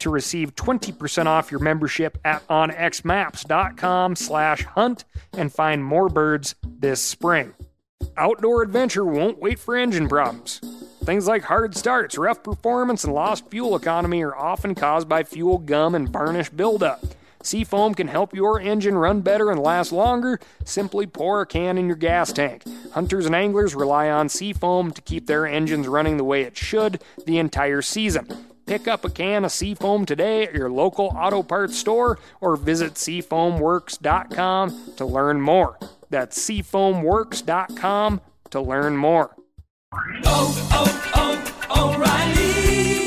to 0.00 0.10
receive 0.10 0.54
20% 0.54 1.26
off 1.26 1.50
your 1.50 1.60
membership 1.60 2.18
at 2.24 2.46
onxmaps.com 2.48 4.16
slash 4.16 4.64
hunt 4.64 5.04
and 5.32 5.52
find 5.52 5.84
more 5.84 6.08
birds 6.08 6.54
this 6.62 7.00
spring. 7.00 7.54
Outdoor 8.16 8.62
adventure 8.62 9.04
won't 9.04 9.40
wait 9.40 9.58
for 9.58 9.76
engine 9.76 10.08
problems. 10.08 10.60
Things 11.04 11.26
like 11.26 11.44
hard 11.44 11.76
starts, 11.76 12.18
rough 12.18 12.42
performance, 12.42 13.04
and 13.04 13.14
lost 13.14 13.50
fuel 13.50 13.76
economy 13.76 14.22
are 14.22 14.36
often 14.36 14.74
caused 14.74 15.08
by 15.08 15.22
fuel 15.22 15.58
gum 15.58 15.94
and 15.94 16.08
varnish 16.08 16.50
buildup. 16.50 17.02
Seafoam 17.42 17.94
can 17.94 18.08
help 18.08 18.34
your 18.34 18.60
engine 18.60 18.98
run 18.98 19.20
better 19.20 19.50
and 19.50 19.60
last 19.60 19.92
longer. 19.92 20.40
Simply 20.64 21.06
pour 21.06 21.40
a 21.40 21.46
can 21.46 21.78
in 21.78 21.86
your 21.86 21.96
gas 21.96 22.32
tank. 22.32 22.64
Hunters 22.92 23.26
and 23.26 23.34
anglers 23.34 23.74
rely 23.74 24.10
on 24.10 24.28
Seafoam 24.28 24.90
to 24.90 25.00
keep 25.00 25.26
their 25.26 25.46
engines 25.46 25.86
running 25.86 26.16
the 26.16 26.24
way 26.24 26.42
it 26.42 26.56
should 26.56 27.02
the 27.26 27.38
entire 27.38 27.80
season. 27.80 28.26
Pick 28.68 28.86
up 28.86 29.02
a 29.02 29.08
can 29.08 29.46
of 29.46 29.50
Seafoam 29.50 30.04
today 30.04 30.42
at 30.42 30.52
your 30.52 30.70
local 30.70 31.06
auto 31.16 31.42
parts 31.42 31.78
store 31.78 32.18
or 32.42 32.54
visit 32.54 32.94
seafoamworks.com 32.94 34.92
to 34.96 35.06
learn 35.06 35.40
more. 35.40 35.78
That's 36.10 36.38
seafoamworks.com 36.38 38.20
to 38.50 38.60
learn 38.60 38.96
more. 38.98 39.34
Oh, 40.24 40.68
oh, 40.70 41.62
oh, 41.70 41.94
O'Reilly! 41.94 42.77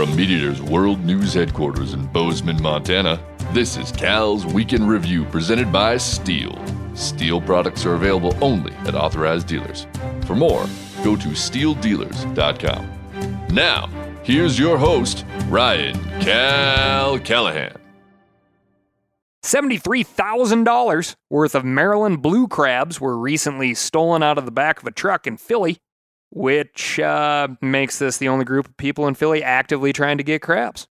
From 0.00 0.16
MeatEater's 0.16 0.62
World 0.62 1.04
News 1.04 1.34
Headquarters 1.34 1.92
in 1.92 2.06
Bozeman, 2.06 2.62
Montana, 2.62 3.22
this 3.52 3.76
is 3.76 3.92
Cal's 3.92 4.46
Week 4.46 4.72
in 4.72 4.86
Review 4.86 5.26
presented 5.26 5.70
by 5.70 5.96
STIHL. 5.96 6.58
STIHL 6.96 7.44
products 7.44 7.84
are 7.84 7.96
available 7.96 8.34
only 8.40 8.72
at 8.86 8.94
authorized 8.94 9.46
dealers. 9.46 9.86
For 10.24 10.34
more, 10.34 10.64
go 11.04 11.16
to 11.16 11.28
stihldealers.com. 11.28 13.46
Now, 13.52 13.90
here's 14.22 14.58
your 14.58 14.78
host, 14.78 15.26
Ryan 15.48 16.00
Cal 16.22 17.18
Callahan. 17.18 17.76
$73,000 19.44 21.14
worth 21.28 21.54
of 21.54 21.62
Maryland 21.62 22.22
blue 22.22 22.48
crabs 22.48 23.02
were 23.02 23.18
recently 23.18 23.74
stolen 23.74 24.22
out 24.22 24.38
of 24.38 24.46
the 24.46 24.50
back 24.50 24.80
of 24.80 24.86
a 24.86 24.92
truck 24.92 25.26
in 25.26 25.36
Philly, 25.36 25.76
which 26.30 26.98
uh, 27.00 27.48
makes 27.60 27.98
this 27.98 28.18
the 28.18 28.28
only 28.28 28.44
group 28.44 28.68
of 28.68 28.76
people 28.76 29.06
in 29.06 29.14
Philly 29.14 29.42
actively 29.42 29.92
trying 29.92 30.18
to 30.18 30.24
get 30.24 30.42
crabs. 30.42 30.86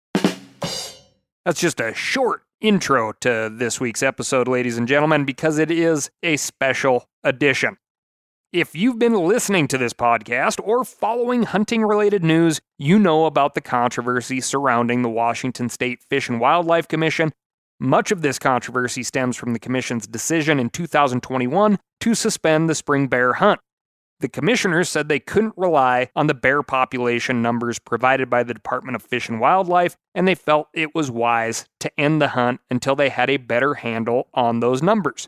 That's 1.44 1.60
just 1.60 1.80
a 1.80 1.94
short 1.94 2.42
intro 2.60 3.12
to 3.20 3.50
this 3.52 3.80
week's 3.80 4.02
episode, 4.02 4.46
ladies 4.46 4.76
and 4.76 4.86
gentlemen, 4.86 5.24
because 5.24 5.58
it 5.58 5.70
is 5.70 6.10
a 6.22 6.36
special 6.36 7.08
edition. 7.24 7.78
If 8.52 8.74
you've 8.74 8.98
been 8.98 9.14
listening 9.14 9.68
to 9.68 9.78
this 9.78 9.92
podcast 9.92 10.60
or 10.62 10.84
following 10.84 11.44
hunting 11.44 11.82
related 11.82 12.24
news, 12.24 12.60
you 12.78 12.98
know 12.98 13.26
about 13.26 13.54
the 13.54 13.60
controversy 13.60 14.40
surrounding 14.40 15.02
the 15.02 15.08
Washington 15.08 15.68
State 15.68 16.02
Fish 16.02 16.28
and 16.28 16.40
Wildlife 16.40 16.88
Commission. 16.88 17.32
Much 17.78 18.10
of 18.10 18.22
this 18.22 18.38
controversy 18.38 19.02
stems 19.02 19.36
from 19.36 19.52
the 19.52 19.58
Commission's 19.58 20.06
decision 20.06 20.58
in 20.58 20.68
2021 20.68 21.78
to 22.00 22.14
suspend 22.14 22.68
the 22.68 22.74
spring 22.74 23.06
bear 23.06 23.34
hunt. 23.34 23.60
The 24.20 24.28
commissioners 24.28 24.90
said 24.90 25.08
they 25.08 25.18
couldn't 25.18 25.54
rely 25.56 26.10
on 26.14 26.26
the 26.26 26.34
bear 26.34 26.62
population 26.62 27.40
numbers 27.40 27.78
provided 27.78 28.28
by 28.28 28.42
the 28.42 28.52
Department 28.52 28.94
of 28.94 29.02
Fish 29.02 29.30
and 29.30 29.40
Wildlife, 29.40 29.96
and 30.14 30.28
they 30.28 30.34
felt 30.34 30.68
it 30.74 30.94
was 30.94 31.10
wise 31.10 31.66
to 31.80 31.90
end 31.98 32.20
the 32.20 32.28
hunt 32.28 32.60
until 32.70 32.94
they 32.94 33.08
had 33.08 33.30
a 33.30 33.38
better 33.38 33.74
handle 33.74 34.28
on 34.34 34.60
those 34.60 34.82
numbers. 34.82 35.26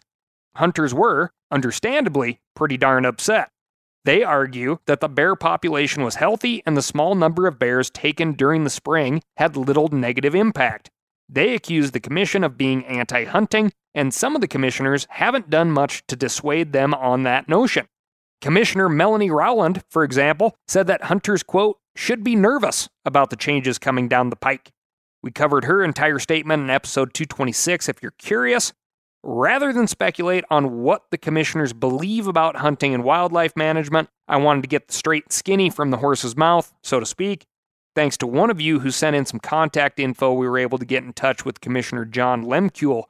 Hunters 0.56 0.92
were, 0.92 1.32
understandably, 1.50 2.40
pretty 2.54 2.76
darn 2.76 3.06
upset. 3.06 3.48
They 4.04 4.22
argue 4.24 4.78
that 4.86 5.00
the 5.00 5.08
bear 5.08 5.36
population 5.36 6.02
was 6.02 6.16
healthy 6.16 6.62
and 6.66 6.76
the 6.76 6.82
small 6.82 7.14
number 7.14 7.46
of 7.46 7.58
bears 7.58 7.88
taken 7.88 8.32
during 8.32 8.64
the 8.64 8.70
spring 8.70 9.22
had 9.38 9.56
little 9.56 9.88
negative 9.88 10.34
impact. 10.34 10.90
They 11.30 11.54
accuse 11.54 11.92
the 11.92 12.00
commission 12.00 12.44
of 12.44 12.58
being 12.58 12.84
anti 12.84 13.24
hunting, 13.24 13.72
and 13.94 14.12
some 14.12 14.34
of 14.34 14.42
the 14.42 14.48
commissioners 14.48 15.06
haven't 15.08 15.48
done 15.48 15.70
much 15.70 16.06
to 16.08 16.16
dissuade 16.16 16.72
them 16.72 16.92
on 16.92 17.22
that 17.22 17.48
notion. 17.48 17.86
Commissioner 18.42 18.88
Melanie 18.88 19.30
Rowland, 19.30 19.84
for 19.88 20.02
example, 20.02 20.56
said 20.66 20.88
that 20.88 21.04
hunters, 21.04 21.44
quote, 21.44 21.78
should 21.94 22.24
be 22.24 22.34
nervous 22.34 22.88
about 23.04 23.30
the 23.30 23.36
changes 23.36 23.78
coming 23.78 24.08
down 24.08 24.30
the 24.30 24.36
pike. 24.36 24.72
We 25.22 25.30
covered 25.30 25.64
her 25.64 25.84
entire 25.84 26.18
statement 26.18 26.64
in 26.64 26.68
episode 26.68 27.14
226 27.14 27.88
if 27.88 28.02
you're 28.02 28.10
curious. 28.18 28.72
Rather 29.22 29.72
than 29.72 29.86
speculate 29.86 30.42
on 30.50 30.82
what 30.82 31.04
the 31.12 31.18
commissioners 31.18 31.72
believe 31.72 32.26
about 32.26 32.56
hunting 32.56 32.92
and 32.92 33.04
wildlife 33.04 33.52
management, 33.54 34.08
I 34.26 34.38
wanted 34.38 34.62
to 34.62 34.68
get 34.68 34.88
the 34.88 34.94
straight 34.94 35.32
skinny 35.32 35.70
from 35.70 35.92
the 35.92 35.98
horse's 35.98 36.36
mouth, 36.36 36.74
so 36.82 36.98
to 36.98 37.06
speak. 37.06 37.46
Thanks 37.94 38.16
to 38.16 38.26
one 38.26 38.50
of 38.50 38.60
you 38.60 38.80
who 38.80 38.90
sent 38.90 39.14
in 39.14 39.24
some 39.24 39.38
contact 39.38 40.00
info, 40.00 40.32
we 40.32 40.48
were 40.48 40.58
able 40.58 40.78
to 40.78 40.84
get 40.84 41.04
in 41.04 41.12
touch 41.12 41.44
with 41.44 41.60
Commissioner 41.60 42.04
John 42.04 42.44
Lemkuhl. 42.44 43.04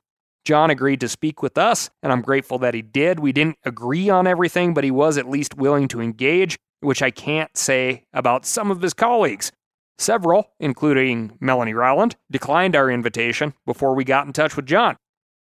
John 0.45 0.71
agreed 0.71 1.01
to 1.01 1.09
speak 1.09 1.43
with 1.43 1.57
us, 1.57 1.91
and 2.03 2.13
I'm 2.13 2.23
grateful 2.23 2.59
that 2.59 2.75
he 2.75 2.83
did. 2.83 3.21
We 3.21 3.33
didn't 3.33 3.59
agree 3.65 4.11
on 4.11 4.27
everything, 4.27 4.75
but 4.75 4.85
he 4.85 4.91
was 4.91 5.17
at 5.17 5.29
least 5.29 5.57
willing 5.57 5.89
to 5.89 6.01
engage, 6.01 6.59
which 6.81 7.03
I 7.03 7.11
can't 7.11 7.57
say 7.57 8.05
about 8.13 8.45
some 8.45 8.71
of 8.71 8.83
his 8.83 8.95
colleagues. 8.95 9.53
Several, 9.99 10.51
including 10.59 11.37
Melanie 11.41 11.75
Rowland, 11.75 12.17
declined 12.31 12.75
our 12.75 12.91
invitation 12.91 13.55
before 13.67 13.95
we 13.95 14.05
got 14.05 14.27
in 14.27 14.33
touch 14.33 14.57
with 14.57 14.67
John. 14.67 14.97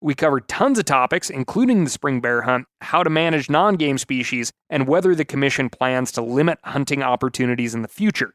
We 0.00 0.14
covered 0.14 0.48
tons 0.48 0.78
of 0.78 0.84
topics, 0.84 1.30
including 1.30 1.84
the 1.84 1.90
spring 1.90 2.20
bear 2.20 2.42
hunt, 2.42 2.66
how 2.80 3.02
to 3.02 3.10
manage 3.10 3.50
non 3.50 3.76
game 3.76 3.98
species, 3.98 4.52
and 4.70 4.86
whether 4.86 5.14
the 5.14 5.24
Commission 5.24 5.68
plans 5.68 6.12
to 6.12 6.22
limit 6.22 6.58
hunting 6.64 7.02
opportunities 7.02 7.74
in 7.74 7.82
the 7.82 7.88
future. 7.88 8.34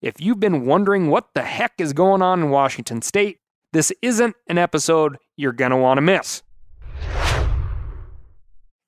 If 0.00 0.20
you've 0.20 0.40
been 0.40 0.64
wondering 0.64 1.08
what 1.08 1.28
the 1.34 1.42
heck 1.42 1.74
is 1.78 1.92
going 1.92 2.22
on 2.22 2.40
in 2.40 2.50
Washington 2.50 3.02
state, 3.02 3.39
this 3.72 3.92
isn't 4.02 4.36
an 4.48 4.58
episode 4.58 5.16
you're 5.36 5.52
going 5.52 5.70
to 5.70 5.76
want 5.76 5.98
to 5.98 6.02
miss. 6.02 6.42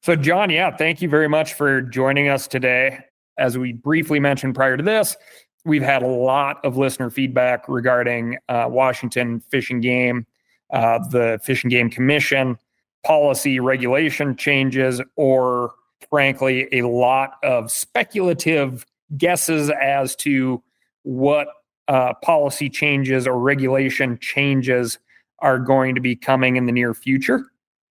So, 0.03 0.17
John, 0.17 0.51
yeah, 0.51 0.77
thank 0.77 1.01
you 1.01 1.09
very 1.09 1.29
much 1.29 1.55
for 1.55 1.81
joining 1.81 2.29
us 2.29 2.49
today. 2.49 2.99
As 3.39 3.57
we 3.57 3.73
briefly 3.73 4.19
mentioned 4.19 4.55
prior 4.55 4.77
to 4.77 4.83
this, 4.83 5.17
we've 5.65 5.83
had 5.83 6.03
a 6.03 6.09
lot 6.09 6.65
of 6.65 6.77
listener 6.77 7.09
feedback 7.09 7.69
regarding 7.69 8.37
uh, 8.49 8.67
Washington 8.69 9.41
Fish 9.41 9.71
and 9.71 9.81
Game, 9.81 10.27
uh, 10.73 10.99
the 11.09 11.39
Fish 11.45 11.63
and 11.63 11.71
Game 11.71 11.89
Commission, 11.89 12.59
policy 13.05 13.61
regulation 13.61 14.37
changes, 14.37 15.01
or 15.17 15.73
frankly, 16.11 16.69
a 16.73 16.83
lot 16.83 17.35
of 17.45 17.71
speculative 17.71 18.85
guesses 19.17 19.71
as 19.71 20.17
to 20.17 20.63
what 21.05 21.49
uh, 21.89 22.15
policy 22.23 22.71
changes 22.71 23.27
or 23.27 23.39
regulation 23.39 24.19
changes 24.19 24.99
are 25.41 25.59
going 25.59 25.95
to 25.95 26.01
be 26.01 26.15
coming 26.15 26.57
in 26.57 26.67
the 26.67 26.73
near 26.73 26.95
future. 26.95 27.45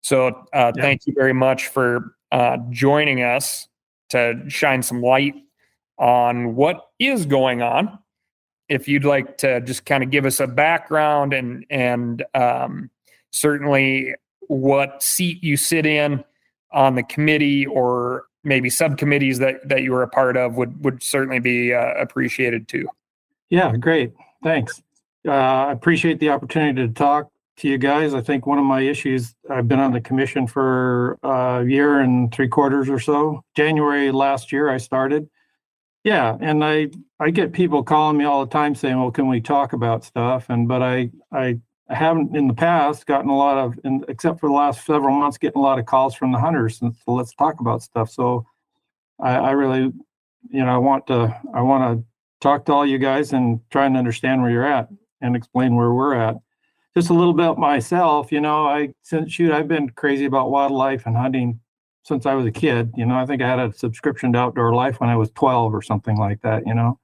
So, 0.02 0.28
uh, 0.28 0.72
yeah. 0.76 0.82
thank 0.82 1.06
you 1.06 1.14
very 1.14 1.34
much 1.34 1.66
for 1.68 2.14
uh, 2.32 2.58
joining 2.70 3.22
us 3.22 3.68
to 4.10 4.42
shine 4.48 4.82
some 4.82 5.02
light 5.02 5.34
on 5.98 6.54
what 6.54 6.88
is 6.98 7.26
going 7.26 7.62
on. 7.62 7.98
If 8.68 8.88
you'd 8.88 9.04
like 9.04 9.38
to 9.38 9.60
just 9.60 9.84
kind 9.84 10.02
of 10.02 10.10
give 10.10 10.24
us 10.24 10.40
a 10.40 10.46
background 10.46 11.32
and 11.32 11.66
and 11.70 12.24
um, 12.34 12.90
certainly 13.32 14.14
what 14.46 15.02
seat 15.02 15.42
you 15.42 15.56
sit 15.56 15.86
in 15.86 16.24
on 16.72 16.94
the 16.94 17.02
committee 17.02 17.66
or 17.66 18.24
maybe 18.44 18.70
subcommittees 18.70 19.38
that 19.40 19.68
that 19.68 19.82
you 19.82 19.94
are 19.94 20.02
a 20.02 20.08
part 20.08 20.36
of 20.36 20.54
would 20.54 20.84
would 20.84 21.02
certainly 21.02 21.40
be 21.40 21.74
uh, 21.74 21.94
appreciated 21.94 22.68
too. 22.68 22.88
Yeah, 23.50 23.76
great. 23.76 24.12
Thanks. 24.42 24.80
Uh, 25.26 25.32
I 25.32 25.72
appreciate 25.72 26.18
the 26.20 26.30
opportunity 26.30 26.86
to 26.86 26.92
talk 26.92 27.28
to 27.58 27.68
you 27.68 27.78
guys. 27.78 28.14
I 28.14 28.20
think 28.22 28.46
one 28.46 28.58
of 28.58 28.64
my 28.64 28.80
issues, 28.80 29.34
I've 29.50 29.68
been 29.68 29.80
on 29.80 29.92
the 29.92 30.00
commission 30.00 30.46
for 30.46 31.18
a 31.22 31.64
year 31.66 32.00
and 32.00 32.32
three 32.32 32.48
quarters 32.48 32.88
or 32.88 32.98
so. 32.98 33.42
January 33.56 34.10
last 34.12 34.52
year, 34.52 34.70
I 34.70 34.78
started. 34.78 35.28
Yeah, 36.04 36.36
and 36.40 36.64
I 36.64 36.88
I 37.20 37.30
get 37.30 37.52
people 37.52 37.82
calling 37.82 38.16
me 38.16 38.24
all 38.24 38.44
the 38.44 38.50
time 38.50 38.74
saying, 38.74 38.98
"Well, 38.98 39.10
can 39.10 39.28
we 39.28 39.40
talk 39.40 39.74
about 39.74 40.04
stuff?" 40.04 40.46
And 40.48 40.66
but 40.66 40.82
I 40.82 41.10
I 41.32 41.58
haven't 41.90 42.34
in 42.36 42.48
the 42.48 42.54
past 42.54 43.06
gotten 43.06 43.30
a 43.30 43.36
lot 43.36 43.58
of, 43.58 43.78
except 44.08 44.40
for 44.40 44.48
the 44.48 44.54
last 44.54 44.86
several 44.86 45.18
months, 45.18 45.38
getting 45.38 45.58
a 45.60 45.62
lot 45.62 45.78
of 45.78 45.86
calls 45.86 46.14
from 46.14 46.32
the 46.32 46.38
hunters. 46.38 46.80
And 46.82 46.94
so 47.04 47.12
let's 47.14 47.34
talk 47.34 47.60
about 47.60 47.82
stuff. 47.82 48.10
So 48.10 48.46
I, 49.20 49.36
I 49.36 49.50
really, 49.52 49.92
you 50.50 50.64
know, 50.64 50.74
I 50.74 50.78
want 50.78 51.06
to 51.08 51.40
I 51.54 51.62
want 51.62 52.00
to 52.00 52.04
talk 52.40 52.64
to 52.66 52.72
all 52.72 52.86
you 52.86 52.98
guys 52.98 53.32
and 53.32 53.60
try 53.70 53.86
and 53.86 53.96
understand 53.96 54.42
where 54.42 54.50
you're 54.50 54.66
at 54.66 54.88
and 55.20 55.36
explain 55.36 55.76
where 55.76 55.92
we're 55.92 56.14
at. 56.14 56.36
Just 56.96 57.10
a 57.10 57.14
little 57.14 57.34
bit 57.34 57.56
myself, 57.56 58.32
you 58.32 58.40
know, 58.40 58.66
I 58.66 58.92
since 59.02 59.32
shoot, 59.32 59.52
I've 59.52 59.68
been 59.68 59.90
crazy 59.90 60.24
about 60.24 60.50
wildlife 60.50 61.06
and 61.06 61.16
hunting 61.16 61.60
since 62.04 62.26
I 62.26 62.34
was 62.34 62.46
a 62.46 62.50
kid. 62.50 62.92
You 62.96 63.06
know, 63.06 63.14
I 63.14 63.26
think 63.26 63.42
I 63.42 63.48
had 63.48 63.60
a 63.60 63.72
subscription 63.72 64.32
to 64.32 64.38
Outdoor 64.38 64.74
Life 64.74 65.00
when 65.00 65.10
I 65.10 65.16
was 65.16 65.30
12 65.30 65.72
or 65.74 65.82
something 65.82 66.16
like 66.16 66.40
that, 66.42 66.66
you 66.66 66.74
know. 66.74 66.98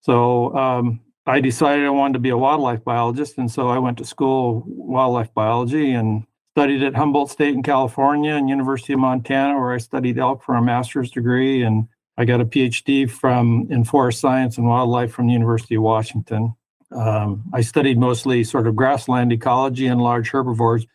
So 0.00 0.54
um, 0.54 1.00
I 1.26 1.40
decided 1.40 1.86
I 1.86 1.90
wanted 1.90 2.14
to 2.14 2.18
be 2.20 2.28
a 2.28 2.36
wildlife 2.36 2.84
biologist. 2.84 3.38
And 3.38 3.50
so 3.50 3.68
I 3.68 3.78
went 3.78 3.98
to 3.98 4.04
school 4.04 4.62
wildlife 4.66 5.32
biology 5.34 5.92
and 5.92 6.24
studied 6.54 6.82
at 6.82 6.94
Humboldt 6.94 7.30
State 7.30 7.54
in 7.54 7.62
California 7.62 8.34
and 8.34 8.48
University 8.48 8.92
of 8.92 9.00
Montana, 9.00 9.58
where 9.58 9.72
I 9.72 9.78
studied 9.78 10.18
elk 10.18 10.44
for 10.44 10.54
a 10.54 10.62
master's 10.62 11.10
degree. 11.10 11.62
And 11.62 11.88
I 12.18 12.24
got 12.24 12.40
a 12.40 12.44
PhD 12.44 13.08
from 13.10 13.68
in 13.70 13.84
forest 13.84 14.20
science 14.20 14.56
and 14.56 14.66
wildlife 14.66 15.12
from 15.12 15.26
the 15.26 15.32
University 15.32 15.74
of 15.74 15.82
Washington. 15.82 16.54
Um, 16.90 17.44
I 17.52 17.60
studied 17.60 17.98
mostly 17.98 18.44
sort 18.44 18.66
of 18.66 18.76
grassland 18.76 19.32
ecology 19.32 19.86
and 19.86 20.00
large 20.00 20.30
herbivores. 20.30 20.86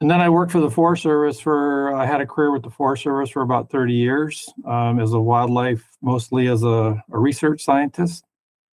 And 0.00 0.10
then 0.10 0.20
I 0.20 0.28
worked 0.28 0.52
for 0.52 0.60
the 0.60 0.70
Forest 0.70 1.02
Service 1.02 1.40
for, 1.40 1.94
I 1.94 2.04
had 2.04 2.20
a 2.20 2.26
career 2.26 2.50
with 2.50 2.62
the 2.62 2.70
Forest 2.70 3.04
Service 3.04 3.30
for 3.30 3.42
about 3.42 3.70
30 3.70 3.94
years 3.94 4.46
um, 4.66 5.00
as 5.00 5.12
a 5.12 5.20
wildlife, 5.20 5.84
mostly 6.02 6.48
as 6.48 6.62
a, 6.62 7.02
a, 7.10 7.18
research 7.18 7.64
scientist, 7.64 8.24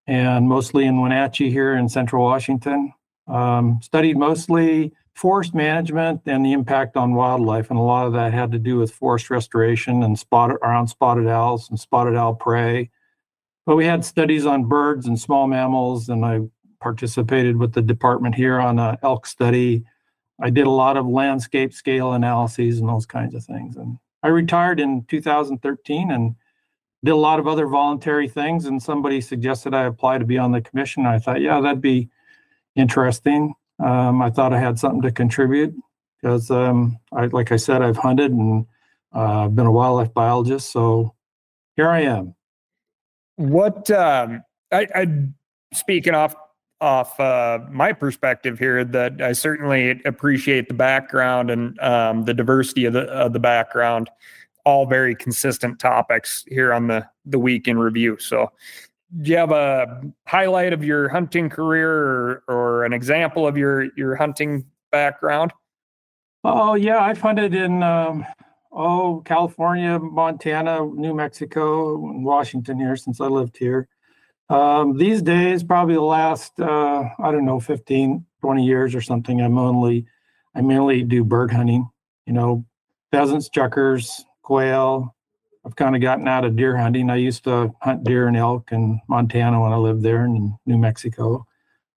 and 0.07 0.47
mostly 0.47 0.85
in 0.85 1.01
Wenatchee 1.01 1.51
here 1.51 1.75
in 1.75 1.89
central 1.89 2.23
Washington. 2.23 2.93
Um, 3.27 3.79
studied 3.81 4.17
mostly 4.17 4.93
forest 5.19 5.53
management 5.53 6.21
and 6.25 6.45
the 6.45 6.53
impact 6.53 6.95
on 6.95 7.13
wildlife. 7.13 7.69
And 7.69 7.79
a 7.79 7.83
lot 7.83 8.07
of 8.07 8.13
that 8.13 8.33
had 8.33 8.51
to 8.53 8.59
do 8.59 8.77
with 8.77 8.91
forest 8.91 9.29
restoration 9.29 10.03
and 10.03 10.17
spotted 10.17 10.57
around 10.63 10.87
spotted 10.87 11.27
owls 11.27 11.69
and 11.69 11.79
spotted 11.79 12.15
owl 12.15 12.35
prey. 12.35 12.89
But 13.65 13.75
we 13.75 13.85
had 13.85 14.05
studies 14.05 14.45
on 14.45 14.65
birds 14.65 15.05
and 15.05 15.19
small 15.19 15.47
mammals, 15.47 16.09
and 16.09 16.25
I 16.25 16.39
participated 16.79 17.57
with 17.57 17.73
the 17.73 17.81
department 17.81 18.35
here 18.35 18.59
on 18.59 18.79
an 18.79 18.97
elk 19.03 19.25
study 19.25 19.83
I 20.41 20.49
did 20.49 20.67
a 20.67 20.71
lot 20.71 20.97
of 20.97 21.05
landscape 21.05 21.73
scale 21.73 22.13
analyses 22.13 22.79
and 22.79 22.87
those 22.87 23.05
kinds 23.05 23.35
of 23.35 23.43
things. 23.43 23.75
And 23.75 23.97
I 24.23 24.29
retired 24.29 24.79
in 24.79 25.03
2013 25.05 26.11
and 26.11 26.35
did 27.03 27.11
a 27.11 27.15
lot 27.15 27.39
of 27.39 27.47
other 27.47 27.67
voluntary 27.67 28.27
things. 28.27 28.65
And 28.65 28.81
somebody 28.81 29.21
suggested 29.21 29.73
I 29.73 29.83
apply 29.83 30.17
to 30.17 30.25
be 30.25 30.37
on 30.37 30.51
the 30.51 30.61
commission. 30.61 31.05
I 31.05 31.19
thought, 31.19 31.41
yeah, 31.41 31.59
that'd 31.59 31.81
be 31.81 32.09
interesting. 32.75 33.53
Um, 33.79 34.21
I 34.21 34.29
thought 34.29 34.53
I 34.53 34.59
had 34.59 34.77
something 34.77 35.01
to 35.03 35.11
contribute 35.11 35.73
because, 36.21 36.51
um, 36.51 36.97
I, 37.13 37.27
like 37.27 37.51
I 37.51 37.55
said, 37.55 37.81
I've 37.81 37.97
hunted 37.97 38.31
and 38.31 38.65
uh, 39.13 39.47
been 39.47 39.65
a 39.65 39.71
wildlife 39.71 40.13
biologist. 40.13 40.71
So 40.71 41.15
here 41.75 41.89
I 41.89 42.01
am. 42.01 42.35
What 43.37 43.89
um, 43.91 44.43
I, 44.71 44.87
I 44.93 45.07
speaking 45.73 46.13
off 46.13 46.35
off 46.81 47.19
uh, 47.19 47.59
my 47.69 47.91
perspective 47.91 48.57
here 48.57 48.83
that 48.85 49.21
I 49.21 49.33
certainly 49.33 50.01
appreciate 50.05 50.67
the 50.67 50.73
background 50.73 51.49
and 51.49 51.77
um, 51.79 52.23
the 52.23 52.33
diversity 52.33 52.85
of 52.85 52.93
the 52.93 53.03
of 53.03 53.33
the 53.33 53.39
background. 53.39 54.09
All 54.65 54.85
very 54.85 55.15
consistent 55.15 55.79
topics 55.79 56.43
here 56.47 56.73
on 56.73 56.87
the 56.87 57.07
the 57.25 57.39
week 57.39 57.67
in 57.67 57.79
review. 57.79 58.17
So, 58.19 58.51
do 59.21 59.31
you 59.31 59.37
have 59.37 59.51
a 59.51 60.01
highlight 60.27 60.73
of 60.73 60.83
your 60.83 61.09
hunting 61.09 61.49
career 61.49 61.91
or, 61.91 62.43
or 62.47 62.85
an 62.85 62.93
example 62.93 63.47
of 63.47 63.57
your 63.57 63.93
your 63.95 64.15
hunting 64.15 64.65
background? 64.91 65.51
Oh 66.43 66.75
yeah, 66.75 66.99
I've 66.99 67.19
hunted 67.19 67.53
in 67.53 67.83
um, 67.83 68.25
oh 68.71 69.21
California, 69.25 69.99
Montana, 69.99 70.85
New 70.85 71.13
Mexico, 71.13 71.97
Washington 71.97 72.79
here 72.79 72.95
since 72.95 73.19
I 73.19 73.25
lived 73.25 73.57
here. 73.57 73.87
Um, 74.49 74.97
these 74.97 75.21
days, 75.21 75.63
probably 75.63 75.93
the 75.93 76.01
last, 76.01 76.59
uh, 76.59 77.03
I 77.19 77.31
don't 77.31 77.45
know, 77.45 77.59
15, 77.59 78.25
20 78.41 78.65
years 78.65 78.95
or 78.95 79.01
something, 79.01 79.41
I'm 79.41 79.59
only, 79.59 80.07
I 80.55 80.61
mainly 80.61 81.03
do 81.03 81.23
bird 81.23 81.51
hunting, 81.51 81.87
you 82.25 82.33
know, 82.33 82.65
pheasants, 83.11 83.49
chukars, 83.49 84.23
quail. 84.41 85.15
I've 85.69 85.75
kind 85.75 85.95
of 85.95 86.01
gotten 86.01 86.27
out 86.27 86.45
of 86.45 86.55
deer 86.55 86.75
hunting. 86.75 87.11
I 87.11 87.17
used 87.17 87.43
to 87.43 87.71
hunt 87.83 88.03
deer 88.03 88.27
and 88.27 88.35
elk 88.35 88.71
in 88.71 88.99
Montana 89.07 89.61
when 89.61 89.71
I 89.71 89.75
lived 89.75 90.01
there 90.01 90.25
in 90.25 90.57
New 90.65 90.79
Mexico. 90.79 91.45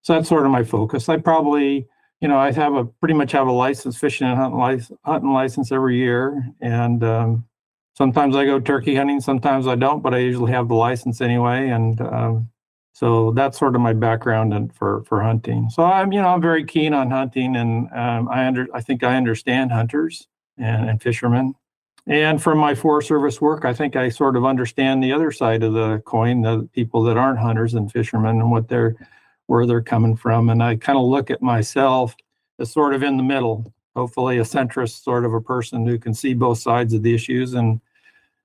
So 0.02 0.12
that's 0.12 0.28
sort 0.28 0.44
of 0.44 0.52
my 0.52 0.62
focus. 0.62 1.08
I 1.08 1.16
probably, 1.16 1.88
you 2.20 2.28
know, 2.28 2.36
I 2.36 2.52
have 2.52 2.74
a 2.74 2.84
pretty 2.84 3.14
much 3.14 3.32
have 3.32 3.46
a 3.46 3.52
license, 3.52 3.96
fishing 3.96 4.26
and 4.26 4.36
hunting 4.36 4.58
license, 4.58 4.98
hunting 5.06 5.32
license 5.32 5.72
every 5.72 5.96
year. 5.96 6.52
And 6.60 7.02
um, 7.02 7.46
sometimes 7.96 8.36
I 8.36 8.44
go 8.44 8.60
turkey 8.60 8.94
hunting, 8.94 9.22
sometimes 9.22 9.66
I 9.66 9.76
don't, 9.76 10.02
but 10.02 10.12
I 10.12 10.18
usually 10.18 10.52
have 10.52 10.68
the 10.68 10.74
license 10.74 11.22
anyway. 11.22 11.70
And 11.70 11.98
um, 12.02 12.50
so 12.92 13.30
that's 13.30 13.58
sort 13.58 13.74
of 13.74 13.80
my 13.80 13.94
background 13.94 14.52
and 14.52 14.70
for 14.74 15.02
for 15.04 15.22
hunting. 15.22 15.70
So 15.70 15.82
I'm 15.82 16.12
you 16.12 16.20
know 16.20 16.28
I'm 16.28 16.42
very 16.42 16.66
keen 16.66 16.92
on 16.92 17.10
hunting, 17.10 17.56
and 17.56 17.90
um, 17.92 18.28
I 18.28 18.46
under 18.46 18.66
I 18.74 18.82
think 18.82 19.02
I 19.02 19.16
understand 19.16 19.72
hunters 19.72 20.28
and, 20.58 20.90
and 20.90 21.02
fishermen. 21.02 21.54
And 22.06 22.42
from 22.42 22.58
my 22.58 22.74
Forest 22.74 23.08
Service 23.08 23.40
work, 23.40 23.64
I 23.64 23.72
think 23.72 23.94
I 23.94 24.08
sort 24.08 24.36
of 24.36 24.44
understand 24.44 25.02
the 25.02 25.12
other 25.12 25.30
side 25.30 25.62
of 25.62 25.72
the 25.72 26.02
coin, 26.04 26.42
the 26.42 26.68
people 26.72 27.02
that 27.04 27.16
aren't 27.16 27.38
hunters 27.38 27.74
and 27.74 27.90
fishermen, 27.90 28.40
and 28.40 28.50
what 28.50 28.68
they're 28.68 28.96
where 29.46 29.66
they're 29.66 29.82
coming 29.82 30.16
from. 30.16 30.48
And 30.48 30.62
I 30.62 30.76
kind 30.76 30.98
of 30.98 31.04
look 31.04 31.30
at 31.30 31.42
myself 31.42 32.16
as 32.58 32.72
sort 32.72 32.94
of 32.94 33.02
in 33.02 33.16
the 33.16 33.22
middle 33.22 33.72
hopefully 33.94 34.38
a 34.38 34.42
centrist 34.42 35.02
sort 35.02 35.24
of 35.24 35.34
a 35.34 35.40
person 35.40 35.86
who 35.86 35.98
can 35.98 36.14
see 36.14 36.34
both 36.34 36.58
sides 36.58 36.94
of 36.94 37.02
the 37.02 37.14
issues 37.14 37.54
and 37.54 37.80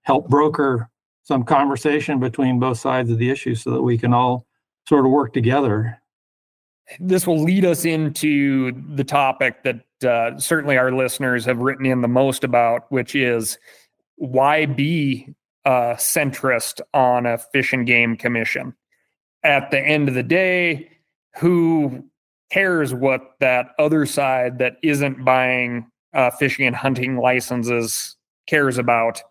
help 0.01 0.27
broker 0.29 0.89
some 1.23 1.43
conversation 1.43 2.19
between 2.19 2.59
both 2.59 2.77
sides 2.77 3.09
of 3.09 3.17
the 3.17 3.29
issue 3.29 3.55
so 3.55 3.71
that 3.71 3.81
we 3.81 3.97
can 3.97 4.13
all 4.13 4.45
sort 4.87 5.05
of 5.05 5.11
work 5.11 5.33
together. 5.33 6.01
This 6.99 7.27
will 7.27 7.41
lead 7.41 7.65
us 7.65 7.85
into 7.85 8.71
the 8.95 9.03
topic 9.03 9.63
that 9.63 9.81
uh, 10.03 10.37
certainly 10.37 10.77
our 10.77 10.91
listeners 10.91 11.45
have 11.45 11.59
written 11.59 11.85
in 11.85 12.01
the 12.01 12.07
most 12.07 12.43
about, 12.43 12.91
which 12.91 13.15
is 13.15 13.57
why 14.15 14.65
be 14.65 15.33
a 15.65 15.95
centrist 15.97 16.81
on 16.93 17.25
a 17.25 17.37
fish 17.37 17.73
and 17.73 17.85
game 17.85 18.15
commission? 18.15 18.75
At 19.43 19.71
the 19.71 19.79
end 19.79 20.09
of 20.09 20.15
the 20.15 20.23
day, 20.23 20.89
who 21.37 22.03
cares 22.51 22.93
what 22.93 23.35
that 23.39 23.69
other 23.79 24.05
side 24.05 24.59
that 24.59 24.77
isn't 24.83 25.23
buying 25.23 25.89
uh, 26.13 26.31
fishing 26.31 26.65
and 26.65 26.75
hunting 26.75 27.17
licenses 27.17 28.15
cares 28.47 28.77
about. 28.77 29.21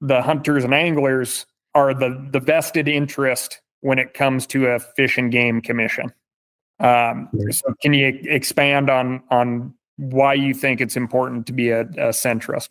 The 0.00 0.22
hunters 0.22 0.64
and 0.64 0.74
anglers 0.74 1.46
are 1.74 1.94
the 1.94 2.26
the 2.30 2.40
vested 2.40 2.88
interest 2.88 3.60
when 3.80 3.98
it 3.98 4.14
comes 4.14 4.46
to 4.48 4.66
a 4.66 4.78
fish 4.78 5.18
and 5.18 5.32
game 5.32 5.60
commission. 5.60 6.12
Um, 6.80 7.28
so, 7.50 7.74
can 7.80 7.92
you 7.92 8.18
expand 8.24 8.90
on 8.90 9.22
on 9.30 9.74
why 9.96 10.34
you 10.34 10.54
think 10.54 10.80
it's 10.80 10.96
important 10.96 11.46
to 11.46 11.52
be 11.52 11.70
a, 11.70 11.82
a 11.82 12.10
centrist? 12.10 12.70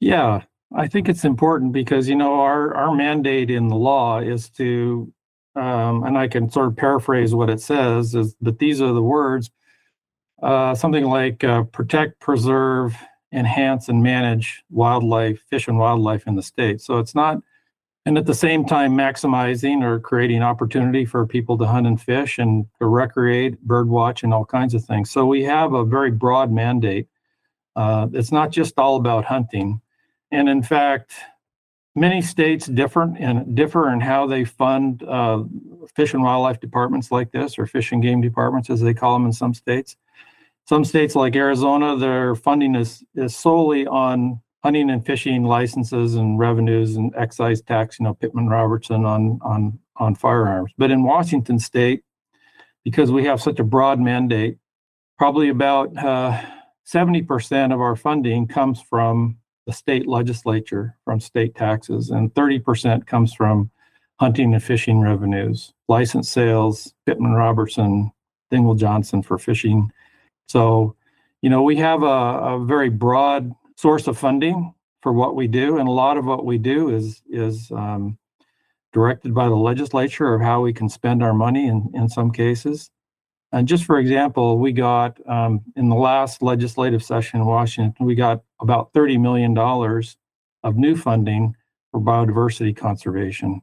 Yeah, 0.00 0.42
I 0.74 0.88
think 0.88 1.08
it's 1.08 1.24
important 1.24 1.72
because 1.72 2.08
you 2.08 2.16
know 2.16 2.40
our 2.40 2.74
our 2.74 2.94
mandate 2.94 3.50
in 3.50 3.68
the 3.68 3.76
law 3.76 4.20
is 4.20 4.48
to 4.50 5.12
um, 5.54 6.04
and 6.04 6.16
I 6.16 6.28
can 6.28 6.50
sort 6.50 6.68
of 6.68 6.76
paraphrase 6.76 7.34
what 7.34 7.50
it 7.50 7.60
says, 7.60 8.14
is 8.14 8.34
that 8.40 8.58
these 8.58 8.80
are 8.80 8.92
the 8.92 9.02
words 9.02 9.50
uh, 10.42 10.74
something 10.74 11.04
like 11.04 11.44
uh, 11.44 11.62
protect, 11.64 12.18
preserve, 12.18 12.96
enhance, 13.32 13.88
and 13.88 14.02
manage 14.02 14.62
wildlife, 14.70 15.40
fish 15.48 15.68
and 15.68 15.78
wildlife 15.78 16.26
in 16.26 16.34
the 16.34 16.42
state. 16.42 16.80
So 16.80 16.98
it's 16.98 17.14
not, 17.14 17.38
and 18.04 18.18
at 18.18 18.26
the 18.26 18.34
same 18.34 18.64
time, 18.64 18.92
maximizing 18.92 19.82
or 19.82 20.00
creating 20.00 20.42
opportunity 20.42 21.04
for 21.04 21.24
people 21.26 21.56
to 21.58 21.66
hunt 21.66 21.86
and 21.86 22.00
fish 22.00 22.38
and 22.38 22.66
to 22.80 22.86
recreate, 22.86 23.60
bird 23.62 23.88
watch, 23.88 24.24
and 24.24 24.34
all 24.34 24.44
kinds 24.44 24.74
of 24.74 24.84
things. 24.84 25.10
So 25.10 25.24
we 25.24 25.44
have 25.44 25.72
a 25.72 25.84
very 25.84 26.10
broad 26.10 26.50
mandate. 26.50 27.08
Uh, 27.76 28.08
it's 28.12 28.32
not 28.32 28.50
just 28.50 28.78
all 28.78 28.96
about 28.96 29.24
hunting. 29.24 29.80
And 30.32 30.48
in 30.48 30.62
fact, 30.62 31.12
many 31.94 32.22
states 32.22 32.66
different 32.66 33.18
and 33.18 33.54
differ 33.54 33.92
in 33.92 34.00
how 34.00 34.26
they 34.26 34.44
fund 34.44 35.02
uh, 35.04 35.44
fish 35.94 36.12
and 36.12 36.22
wildlife 36.22 36.58
departments 36.58 37.12
like 37.12 37.30
this, 37.30 37.58
or 37.58 37.66
fish 37.66 37.92
and 37.92 38.02
game 38.02 38.20
departments, 38.20 38.68
as 38.68 38.80
they 38.80 38.94
call 38.94 39.12
them 39.12 39.26
in 39.26 39.32
some 39.32 39.54
states. 39.54 39.96
Some 40.66 40.84
states 40.84 41.14
like 41.14 41.36
Arizona, 41.36 41.96
their 41.96 42.34
funding 42.34 42.74
is 42.74 43.04
is 43.14 43.36
solely 43.36 43.86
on 43.86 44.40
hunting 44.62 44.90
and 44.90 45.04
fishing 45.04 45.44
licenses 45.44 46.14
and 46.14 46.38
revenues 46.38 46.96
and 46.96 47.12
excise 47.16 47.60
tax. 47.62 47.98
You 47.98 48.04
know, 48.04 48.14
Pittman 48.14 48.48
Robertson 48.48 49.04
on 49.04 49.38
on 49.42 49.78
on 49.96 50.14
firearms. 50.14 50.72
But 50.78 50.90
in 50.90 51.02
Washington 51.02 51.58
State, 51.58 52.02
because 52.84 53.10
we 53.10 53.24
have 53.24 53.40
such 53.40 53.58
a 53.58 53.64
broad 53.64 54.00
mandate, 54.00 54.58
probably 55.18 55.48
about 55.48 55.96
uh, 55.96 56.40
70% 56.86 57.72
of 57.72 57.80
our 57.80 57.96
funding 57.96 58.46
comes 58.46 58.80
from 58.80 59.36
the 59.66 59.72
state 59.72 60.08
legislature, 60.08 60.96
from 61.04 61.20
state 61.20 61.54
taxes, 61.54 62.10
and 62.10 62.34
30% 62.34 63.06
comes 63.06 63.32
from 63.32 63.70
hunting 64.18 64.54
and 64.54 64.62
fishing 64.62 65.00
revenues, 65.00 65.72
license 65.88 66.28
sales, 66.28 66.94
Pittman 67.06 67.32
Robertson, 67.32 68.10
Dingell 68.52 68.78
Johnson 68.78 69.22
for 69.22 69.38
fishing. 69.38 69.92
So, 70.48 70.96
you 71.40 71.50
know, 71.50 71.62
we 71.62 71.76
have 71.76 72.02
a, 72.02 72.06
a 72.06 72.64
very 72.64 72.88
broad 72.88 73.52
source 73.76 74.06
of 74.06 74.18
funding 74.18 74.74
for 75.02 75.12
what 75.12 75.34
we 75.34 75.48
do, 75.48 75.78
and 75.78 75.88
a 75.88 75.92
lot 75.92 76.16
of 76.16 76.24
what 76.24 76.44
we 76.44 76.58
do 76.58 76.90
is 76.90 77.22
is 77.28 77.70
um, 77.72 78.18
directed 78.92 79.34
by 79.34 79.48
the 79.48 79.54
legislature 79.54 80.34
of 80.34 80.40
how 80.40 80.60
we 80.60 80.72
can 80.72 80.88
spend 80.88 81.22
our 81.22 81.34
money 81.34 81.66
in, 81.66 81.90
in 81.94 82.08
some 82.08 82.30
cases. 82.30 82.90
And 83.52 83.68
just 83.68 83.84
for 83.84 83.98
example, 83.98 84.58
we 84.58 84.72
got 84.72 85.18
um, 85.28 85.60
in 85.76 85.88
the 85.88 85.94
last 85.94 86.42
legislative 86.42 87.02
session 87.02 87.40
in 87.40 87.46
Washington, 87.46 88.06
we 88.06 88.14
got 88.14 88.42
about 88.60 88.92
$30 88.94 89.20
million 89.20 89.56
of 90.62 90.76
new 90.76 90.96
funding 90.96 91.54
for 91.90 92.00
biodiversity 92.00 92.74
conservation. 92.74 93.60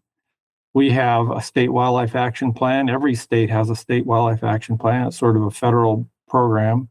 We 0.76 0.92
have 0.92 1.32
a 1.32 1.42
state 1.42 1.70
wildlife 1.70 2.16
action 2.16 2.54
plan. 2.54 2.88
Every 2.90 3.16
state 3.16 3.50
has 3.50 3.72
a 3.72 3.76
state 3.76 4.06
wildlife 4.06 4.44
action 4.44 4.78
plan. 4.78 5.08
It's 5.08 5.18
sort 5.18 5.36
of 5.36 5.44
a 5.44 5.52
federal 5.52 6.08
program. 6.28 6.90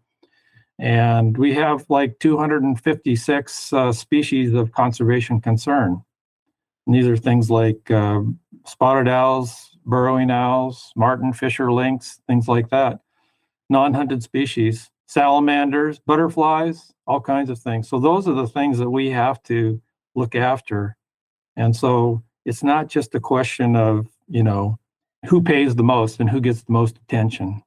And 0.79 1.37
we 1.37 1.55
have 1.55 1.85
like 1.89 2.19
256 2.21 3.73
uh, 3.73 3.93
species 3.93 4.55
of 4.55 4.73
conservation 4.73 5.41
concern. 5.41 6.03
And 6.87 6.95
these 6.95 7.07
are 7.07 7.17
things 7.17 7.51
like 7.51 7.91
uh, 7.91 8.21
spotted 8.65 9.09
owls, 9.09 9.77
burrowing 9.85 10.31
owls, 10.31 10.93
marten 10.95 11.33
fisher 11.33 11.73
lynx, 11.73 12.21
things 12.27 12.47
like 12.47 12.71
that. 12.71 13.01
Non 13.69 13.93
hunted 13.93 14.23
species, 14.23 14.91
salamanders, 15.07 15.99
butterflies, 15.99 16.93
all 17.07 17.21
kinds 17.21 17.51
of 17.51 17.59
things. 17.59 17.89
So, 17.89 17.99
those 17.99 18.29
are 18.29 18.35
the 18.35 18.47
things 18.47 18.79
that 18.79 18.89
we 18.89 19.11
have 19.11 19.43
to 19.45 19.83
look 20.15 20.35
after. 20.35 20.97
And 21.57 21.77
so, 21.77 22.23
it's 22.47 22.63
not 22.63 22.89
just 22.89 23.15
a 23.15 23.21
question 23.21 23.77
of, 23.77 24.07
you 24.29 24.43
know, 24.43 24.79
who 25.27 25.43
pays 25.43 25.75
the 25.75 25.83
most 25.83 26.21
and 26.21 26.31
who 26.31 26.41
gets 26.41 26.63
the 26.63 26.73
most 26.73 26.97
attention. 26.97 27.63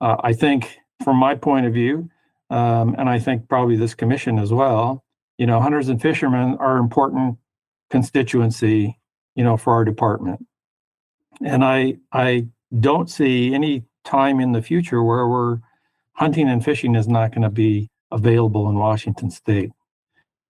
Uh, 0.00 0.16
I 0.20 0.32
think, 0.32 0.78
from 1.02 1.16
my 1.16 1.34
point 1.34 1.66
of 1.66 1.72
view, 1.72 2.08
um, 2.50 2.94
and 2.98 3.08
I 3.08 3.18
think 3.18 3.48
probably 3.48 3.76
this 3.76 3.94
commission 3.94 4.38
as 4.38 4.52
well, 4.52 5.04
you 5.38 5.46
know, 5.46 5.60
hunters 5.60 5.88
and 5.88 6.00
fishermen 6.00 6.56
are 6.60 6.76
important 6.76 7.38
constituency, 7.90 8.98
you 9.34 9.44
know, 9.44 9.56
for 9.56 9.72
our 9.72 9.84
department. 9.84 10.46
And 11.44 11.64
I 11.64 11.98
I 12.12 12.48
don't 12.78 13.10
see 13.10 13.54
any 13.54 13.84
time 14.04 14.40
in 14.40 14.52
the 14.52 14.62
future 14.62 15.02
where 15.02 15.26
we're 15.26 15.58
hunting 16.12 16.48
and 16.48 16.64
fishing 16.64 16.94
is 16.94 17.08
not 17.08 17.30
going 17.30 17.42
to 17.42 17.50
be 17.50 17.90
available 18.10 18.68
in 18.68 18.76
Washington 18.76 19.30
State. 19.30 19.72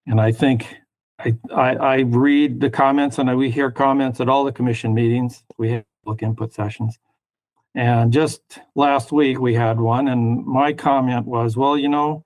And 0.05 0.21
I 0.21 0.31
think 0.31 0.75
I, 1.19 1.35
I, 1.53 1.75
I 1.75 1.99
read 2.01 2.59
the 2.59 2.69
comments 2.69 3.17
and 3.17 3.29
I, 3.29 3.35
we 3.35 3.49
hear 3.49 3.71
comments 3.71 4.19
at 4.19 4.29
all 4.29 4.43
the 4.43 4.51
commission 4.51 4.93
meetings. 4.93 5.43
We 5.57 5.71
have 5.71 5.83
public 6.03 6.21
input 6.21 6.53
sessions. 6.53 6.99
And 7.75 8.13
just 8.13 8.41
last 8.73 9.11
week 9.11 9.39
we 9.39 9.53
had 9.53 9.79
one, 9.79 10.07
and 10.07 10.45
my 10.45 10.71
comment 10.71 11.25
was, 11.25 11.57
well, 11.57 11.77
you 11.77 11.89
know, 11.89 12.23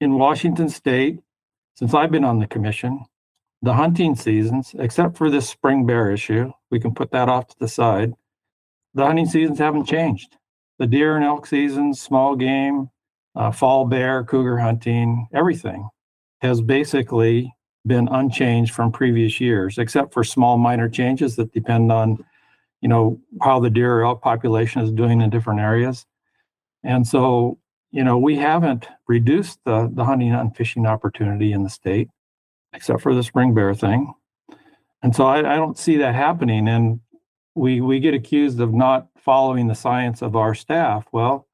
in 0.00 0.18
Washington 0.18 0.68
State, 0.68 1.18
since 1.74 1.92
I've 1.92 2.12
been 2.12 2.24
on 2.24 2.38
the 2.38 2.46
commission, 2.46 3.04
the 3.60 3.74
hunting 3.74 4.14
seasons, 4.14 4.74
except 4.78 5.16
for 5.16 5.30
this 5.30 5.48
spring 5.48 5.84
bear 5.84 6.12
issue, 6.12 6.52
we 6.70 6.78
can 6.78 6.94
put 6.94 7.10
that 7.10 7.28
off 7.28 7.48
to 7.48 7.56
the 7.58 7.66
side. 7.66 8.12
The 8.94 9.04
hunting 9.04 9.26
seasons 9.26 9.58
haven't 9.58 9.86
changed. 9.86 10.36
The 10.78 10.86
deer 10.86 11.16
and 11.16 11.24
elk 11.24 11.46
seasons, 11.46 12.00
small 12.00 12.36
game, 12.36 12.90
uh, 13.34 13.50
fall 13.50 13.86
bear, 13.86 14.22
cougar 14.22 14.58
hunting, 14.58 15.26
everything 15.34 15.88
has 16.40 16.60
basically 16.60 17.52
been 17.86 18.06
unchanged 18.08 18.72
from 18.72 18.92
previous 18.92 19.40
years, 19.40 19.78
except 19.78 20.12
for 20.12 20.22
small 20.22 20.56
minor 20.56 20.88
changes 20.88 21.34
that 21.36 21.52
depend 21.52 21.90
on, 21.90 22.24
you 22.84 22.88
know, 22.88 23.18
how 23.42 23.58
the 23.60 23.70
deer 23.70 24.02
elk 24.02 24.20
population 24.20 24.82
is 24.82 24.92
doing 24.92 25.22
in 25.22 25.30
different 25.30 25.58
areas. 25.58 26.04
And 26.82 27.06
so, 27.06 27.58
you 27.92 28.04
know, 28.04 28.18
we 28.18 28.36
haven't 28.36 28.86
reduced 29.08 29.58
the, 29.64 29.90
the 29.90 30.04
hunting 30.04 30.34
and 30.34 30.54
fishing 30.54 30.84
opportunity 30.84 31.54
in 31.54 31.62
the 31.62 31.70
state 31.70 32.10
except 32.74 33.00
for 33.00 33.14
the 33.14 33.22
spring 33.22 33.54
bear 33.54 33.74
thing. 33.74 34.12
And 35.02 35.16
so 35.16 35.24
I, 35.26 35.38
I 35.38 35.56
don't 35.56 35.78
see 35.78 35.96
that 35.96 36.14
happening. 36.14 36.68
And 36.68 37.00
we 37.54 37.80
we 37.80 38.00
get 38.00 38.12
accused 38.12 38.60
of 38.60 38.74
not 38.74 39.06
following 39.16 39.66
the 39.66 39.74
science 39.74 40.20
of 40.20 40.36
our 40.36 40.54
staff. 40.54 41.06
Well, 41.10 41.48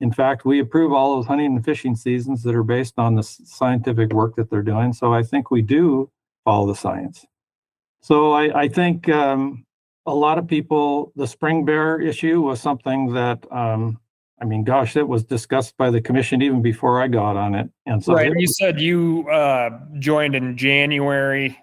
in 0.00 0.12
fact, 0.12 0.44
we 0.44 0.60
approve 0.60 0.92
all 0.92 1.16
those 1.16 1.26
hunting 1.26 1.56
and 1.56 1.64
fishing 1.64 1.96
seasons 1.96 2.42
that 2.42 2.54
are 2.54 2.62
based 2.62 2.98
on 2.98 3.14
the 3.14 3.22
scientific 3.22 4.12
work 4.12 4.36
that 4.36 4.50
they're 4.50 4.60
doing. 4.60 4.92
So 4.92 5.14
I 5.14 5.22
think 5.22 5.50
we 5.50 5.62
do 5.62 6.10
follow 6.44 6.66
the 6.66 6.74
science. 6.74 7.24
So 8.02 8.32
I, 8.32 8.64
I 8.64 8.68
think 8.68 9.08
um, 9.08 9.64
a 10.06 10.14
lot 10.14 10.38
of 10.38 10.46
people, 10.46 11.12
the 11.16 11.26
spring 11.26 11.64
bear 11.64 12.00
issue 12.00 12.40
was 12.40 12.60
something 12.60 13.12
that 13.14 13.44
um, 13.50 13.98
I 14.40 14.44
mean, 14.44 14.64
gosh, 14.64 14.96
it 14.96 15.06
was 15.06 15.24
discussed 15.24 15.76
by 15.76 15.90
the 15.90 16.00
commission 16.00 16.42
even 16.42 16.60
before 16.60 17.00
I 17.00 17.08
got 17.08 17.36
on 17.36 17.54
it. 17.54 17.70
And 17.86 18.04
so, 18.04 18.14
right, 18.14 18.32
you 18.36 18.46
said 18.46 18.80
you 18.80 19.28
uh, 19.30 19.70
joined 19.98 20.34
in 20.34 20.56
January, 20.56 21.58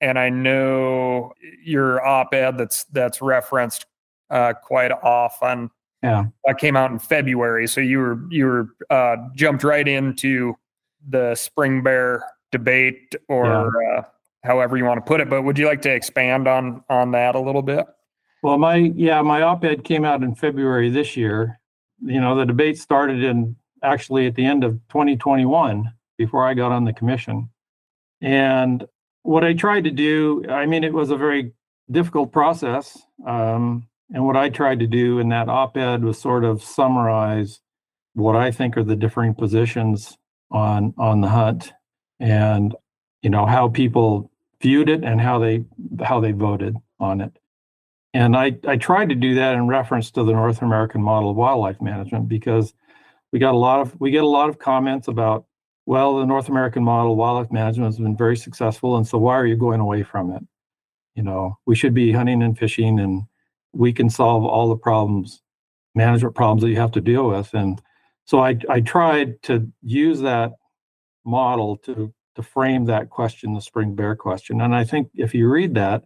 and 0.00 0.18
I 0.18 0.28
know 0.28 1.32
your 1.64 2.04
op-ed 2.04 2.58
that's 2.58 2.84
that's 2.84 3.22
referenced 3.22 3.86
uh, 4.30 4.52
quite 4.62 4.90
often. 4.90 5.70
Yeah, 6.02 6.26
that 6.44 6.58
came 6.58 6.76
out 6.76 6.90
in 6.90 6.98
February. 6.98 7.66
So 7.66 7.80
you 7.80 7.98
were 7.98 8.20
you 8.28 8.46
were 8.46 8.68
uh, 8.90 9.16
jumped 9.34 9.64
right 9.64 9.86
into 9.86 10.54
the 11.08 11.34
spring 11.34 11.82
bear 11.82 12.24
debate, 12.50 13.14
or 13.28 13.72
yeah. 13.82 14.04
However 14.48 14.76
you 14.76 14.84
want 14.84 14.98
to 14.98 15.08
put 15.08 15.20
it. 15.20 15.30
But 15.30 15.42
would 15.42 15.58
you 15.58 15.66
like 15.66 15.82
to 15.82 15.94
expand 15.94 16.48
on 16.48 16.82
on 16.88 17.12
that 17.12 17.36
a 17.36 17.40
little 17.40 17.62
bit? 17.62 17.86
Well, 18.42 18.58
my 18.58 18.76
yeah, 18.76 19.22
my 19.22 19.42
op-ed 19.42 19.84
came 19.84 20.04
out 20.04 20.22
in 20.22 20.34
February 20.34 20.90
this 20.90 21.16
year, 21.16 21.60
you 22.00 22.20
know, 22.20 22.36
the 22.36 22.46
debate 22.46 22.78
started 22.78 23.22
in 23.22 23.56
actually 23.82 24.26
at 24.26 24.34
the 24.34 24.44
end 24.44 24.64
of 24.64 24.72
2021 24.88 25.92
before 26.16 26.46
I 26.46 26.54
got 26.54 26.72
on 26.72 26.84
the 26.84 26.92
commission. 26.92 27.50
And 28.20 28.86
what 29.22 29.44
I 29.44 29.54
tried 29.54 29.84
to 29.84 29.90
do, 29.90 30.44
I 30.48 30.66
mean, 30.66 30.84
it 30.84 30.92
was 30.92 31.10
a 31.10 31.16
very 31.16 31.52
difficult 31.90 32.32
process. 32.32 32.98
Um, 33.26 33.88
and 34.10 34.24
what 34.24 34.36
I 34.36 34.48
tried 34.48 34.80
to 34.80 34.86
do 34.86 35.18
in 35.18 35.28
that 35.30 35.48
op 35.48 35.76
ed 35.76 36.02
was 36.02 36.18
sort 36.18 36.44
of 36.44 36.62
summarize 36.62 37.60
what 38.14 38.36
I 38.36 38.50
think 38.50 38.76
are 38.76 38.84
the 38.84 38.96
differing 38.96 39.34
positions 39.34 40.16
on 40.50 40.94
on 40.96 41.20
the 41.20 41.28
hunt 41.28 41.72
and 42.18 42.74
you 43.22 43.28
know 43.28 43.44
how 43.44 43.68
people 43.68 44.30
viewed 44.60 44.88
it 44.88 45.04
and 45.04 45.20
how 45.20 45.38
they 45.38 45.64
how 46.02 46.20
they 46.20 46.32
voted 46.32 46.76
on 47.00 47.20
it 47.20 47.38
and 48.14 48.36
I, 48.36 48.56
I 48.66 48.76
tried 48.76 49.10
to 49.10 49.14
do 49.14 49.34
that 49.34 49.54
in 49.54 49.66
reference 49.66 50.10
to 50.12 50.24
the 50.24 50.32
North 50.32 50.62
American 50.62 51.02
model 51.02 51.30
of 51.30 51.36
wildlife 51.36 51.80
management 51.80 52.28
because 52.28 52.72
we 53.32 53.38
got 53.38 53.54
a 53.54 53.58
lot 53.58 53.80
of 53.80 53.98
we 54.00 54.10
get 54.10 54.24
a 54.24 54.28
lot 54.28 54.48
of 54.48 54.58
comments 54.58 55.08
about, 55.08 55.44
well, 55.86 56.16
the 56.18 56.26
North 56.26 56.48
American 56.48 56.82
model 56.82 57.12
of 57.12 57.18
wildlife 57.18 57.52
management 57.52 57.88
has 57.92 57.98
been 57.98 58.16
very 58.16 58.36
successful, 58.36 58.96
and 58.96 59.06
so 59.06 59.18
why 59.18 59.36
are 59.36 59.46
you 59.46 59.56
going 59.56 59.80
away 59.80 60.02
from 60.02 60.32
it? 60.32 60.42
You 61.14 61.22
know, 61.22 61.58
we 61.66 61.76
should 61.76 61.94
be 61.94 62.12
hunting 62.12 62.42
and 62.42 62.58
fishing, 62.58 62.98
and 62.98 63.24
we 63.72 63.92
can 63.92 64.08
solve 64.08 64.44
all 64.44 64.68
the 64.68 64.76
problems, 64.76 65.42
management 65.94 66.34
problems 66.34 66.62
that 66.62 66.70
you 66.70 66.76
have 66.76 66.92
to 66.92 67.00
deal 67.02 67.28
with. 67.28 67.52
And 67.52 67.82
so 68.24 68.40
I 68.40 68.58
I 68.70 68.80
tried 68.80 69.42
to 69.44 69.70
use 69.82 70.20
that 70.20 70.52
model 71.26 71.76
to 71.78 72.12
to 72.38 72.42
frame 72.42 72.86
that 72.86 73.10
question, 73.10 73.52
the 73.52 73.60
spring 73.60 73.94
bear 73.94 74.16
question. 74.16 74.62
And 74.62 74.74
I 74.74 74.84
think 74.84 75.10
if 75.14 75.34
you 75.34 75.48
read 75.48 75.74
that, 75.74 76.04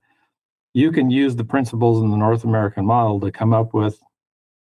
you 0.74 0.90
can 0.90 1.10
use 1.10 1.36
the 1.36 1.44
principles 1.44 2.02
in 2.02 2.10
the 2.10 2.16
North 2.16 2.44
American 2.44 2.86
model 2.86 3.20
to 3.20 3.30
come 3.30 3.52
up 3.52 3.74
with 3.74 4.00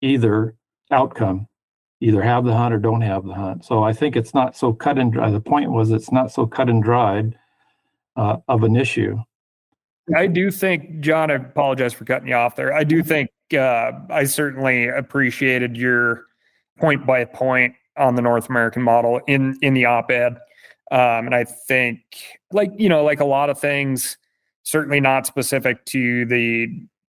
either 0.01 0.55
outcome, 0.91 1.47
either 2.01 2.21
have 2.21 2.43
the 2.43 2.53
hunt 2.53 2.73
or 2.73 2.77
don't 2.77 3.01
have 3.01 3.25
the 3.25 3.33
hunt. 3.33 3.63
So 3.63 3.83
I 3.83 3.93
think 3.93 4.15
it's 4.15 4.33
not 4.33 4.55
so 4.55 4.73
cut 4.73 4.99
and 4.99 5.11
dry. 5.11 5.31
The 5.31 5.39
point 5.39 5.71
was 5.71 5.91
it's 5.91 6.11
not 6.11 6.31
so 6.31 6.45
cut 6.45 6.69
and 6.69 6.83
dried 6.83 7.37
uh, 8.17 8.37
of 8.49 8.63
an 8.63 8.75
issue. 8.75 9.17
I 10.13 10.27
do 10.27 10.51
think, 10.51 10.99
John, 10.99 11.31
I 11.31 11.35
apologize 11.35 11.93
for 11.93 12.03
cutting 12.03 12.27
you 12.27 12.35
off 12.35 12.57
there. 12.57 12.73
I 12.73 12.83
do 12.83 13.01
think 13.01 13.29
uh, 13.53 13.93
I 14.09 14.25
certainly 14.25 14.89
appreciated 14.89 15.77
your 15.77 16.25
point 16.77 17.05
by 17.05 17.23
point 17.23 17.75
on 17.95 18.15
the 18.15 18.21
North 18.21 18.49
American 18.49 18.81
model 18.81 19.21
in 19.27 19.57
in 19.61 19.73
the 19.73 19.85
op-ed. 19.85 20.37
Um, 20.91 21.27
and 21.27 21.35
I 21.35 21.43
think, 21.43 22.01
like 22.51 22.71
you 22.77 22.89
know, 22.89 23.03
like 23.03 23.19
a 23.19 23.25
lot 23.25 23.49
of 23.49 23.59
things, 23.59 24.17
certainly 24.63 24.99
not 24.99 25.25
specific 25.25 25.85
to 25.85 26.25
the 26.25 26.67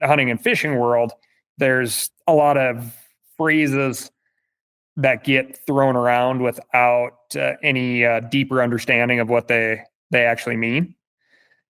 hunting 0.02 0.30
and 0.30 0.40
fishing 0.40 0.78
world. 0.78 1.12
There's 1.58 2.10
a 2.26 2.34
lot 2.34 2.56
of 2.56 2.96
phrases 3.36 4.10
that 4.96 5.24
get 5.24 5.58
thrown 5.66 5.96
around 5.96 6.42
without 6.42 7.36
uh, 7.36 7.52
any 7.62 8.04
uh, 8.04 8.20
deeper 8.20 8.62
understanding 8.62 9.20
of 9.20 9.28
what 9.28 9.48
they 9.48 9.82
they 10.10 10.24
actually 10.24 10.56
mean. 10.56 10.94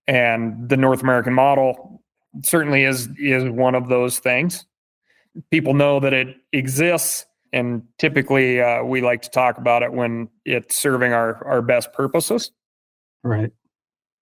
And 0.07 0.69
the 0.69 0.77
North 0.77 1.03
American 1.03 1.33
model 1.33 2.03
certainly 2.43 2.85
is 2.85 3.09
is 3.19 3.45
one 3.45 3.75
of 3.75 3.89
those 3.89 4.19
things. 4.19 4.67
People 5.51 5.75
know 5.75 6.01
that 6.01 6.13
it 6.13 6.37
exists 6.53 7.27
and 7.55 7.83
typically 7.99 8.61
uh, 8.61 8.83
we 8.83 9.01
like 9.01 9.23
to 9.23 9.31
talk 9.31 9.57
about 9.57 9.83
it 9.83 9.93
when 9.93 10.29
it's 10.45 10.77
serving 10.77 11.13
our 11.13 11.43
our 11.47 11.63
best 11.63 11.93
purposes. 11.93 12.51
Right. 13.23 13.53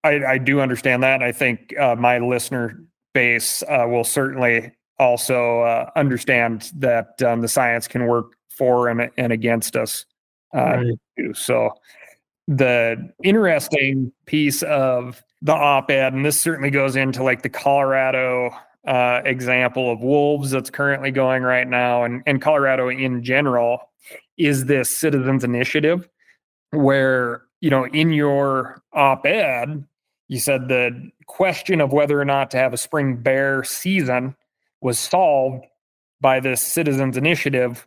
I, 0.05 0.25
I 0.25 0.39
do 0.39 0.61
understand 0.61 1.03
that. 1.03 1.23
I 1.23 1.33
think 1.33 1.77
uh, 1.79 1.97
my 1.97 2.19
listener 2.19 2.85
base 3.15 3.62
uh, 3.62 3.87
will 3.89 4.05
certainly 4.05 4.73
also 4.99 5.61
uh, 5.62 5.91
understand 5.97 6.71
that 6.77 7.21
um, 7.23 7.41
the 7.41 7.49
science 7.49 7.89
can 7.89 8.07
work 8.07 8.35
for 8.51 8.89
and, 8.89 9.11
and 9.17 9.33
against 9.33 9.77
us. 9.77 10.05
Uh, 10.55 10.59
Right. 10.59 10.99
too. 11.19 11.35
So 11.35 11.71
the 12.47 13.12
interesting 13.23 14.12
piece 14.27 14.62
of 14.62 15.23
the 15.41 15.55
op-ed, 15.55 16.12
and 16.12 16.25
this 16.25 16.41
certainly 16.41 16.71
goes 16.71 16.97
into 16.97 17.23
like 17.23 17.43
the 17.43 17.49
Colorado 17.49 18.51
uh, 18.87 19.23
example 19.25 19.93
of 19.93 20.01
wolves 20.01 20.51
that's 20.51 20.71
currently 20.71 21.11
going 21.11 21.43
right 21.43 21.69
now, 21.69 22.05
and, 22.05 22.23
and 22.27 22.43
Colorado 22.43 22.89
in 22.89 23.23
general, 23.23 23.91
is 24.37 24.65
this 24.67 24.91
citizens 24.91 25.45
initiative 25.45 26.09
where 26.71 27.43
you 27.61 27.71
know 27.71 27.87
in 27.87 28.12
your 28.12 28.83
op-ed 28.93 29.85
you 30.29 30.39
said 30.39 30.69
the 30.69 31.11
question 31.27 31.81
of 31.81 31.93
whether 31.93 32.19
or 32.19 32.25
not 32.25 32.51
to 32.51 32.57
have 32.57 32.73
a 32.73 32.79
spring 32.79 33.17
bear 33.17 33.62
season 33.62 34.35
was 34.81 34.99
solved 34.99 35.65
by 36.21 36.41
this 36.41 36.62
citizens 36.62 37.17
initiative. 37.17 37.87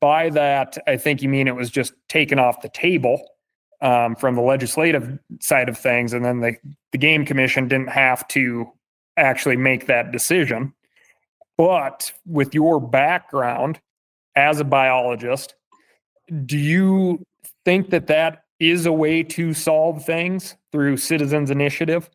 By 0.00 0.30
that 0.30 0.78
i 0.86 0.96
think 0.96 1.22
you 1.22 1.28
mean 1.28 1.48
it 1.48 1.56
was 1.56 1.70
just 1.70 1.94
taken 2.08 2.38
off 2.38 2.62
the 2.62 2.68
table 2.68 3.20
um, 3.80 4.14
from 4.14 4.36
the 4.36 4.40
legislative 4.42 5.18
side 5.40 5.68
of 5.68 5.76
things 5.76 6.12
and 6.12 6.24
then 6.24 6.40
the, 6.40 6.56
the 6.92 6.98
game 6.98 7.26
commission 7.26 7.66
didn't 7.66 7.90
have 7.90 8.26
to 8.28 8.70
actually 9.16 9.56
make 9.56 9.86
that 9.86 10.12
decision 10.12 10.72
but 11.56 12.12
with 12.26 12.54
your 12.54 12.80
background 12.80 13.80
as 14.36 14.60
a 14.60 14.64
biologist 14.64 15.54
do 16.46 16.58
you 16.58 17.24
think 17.64 17.90
that 17.90 18.06
that 18.06 18.44
is 18.60 18.86
a 18.86 18.92
way 18.92 19.22
to 19.22 19.52
solve 19.54 20.04
things 20.04 20.56
through 20.72 20.96
citizens 20.96 21.50
initiative 21.50 22.08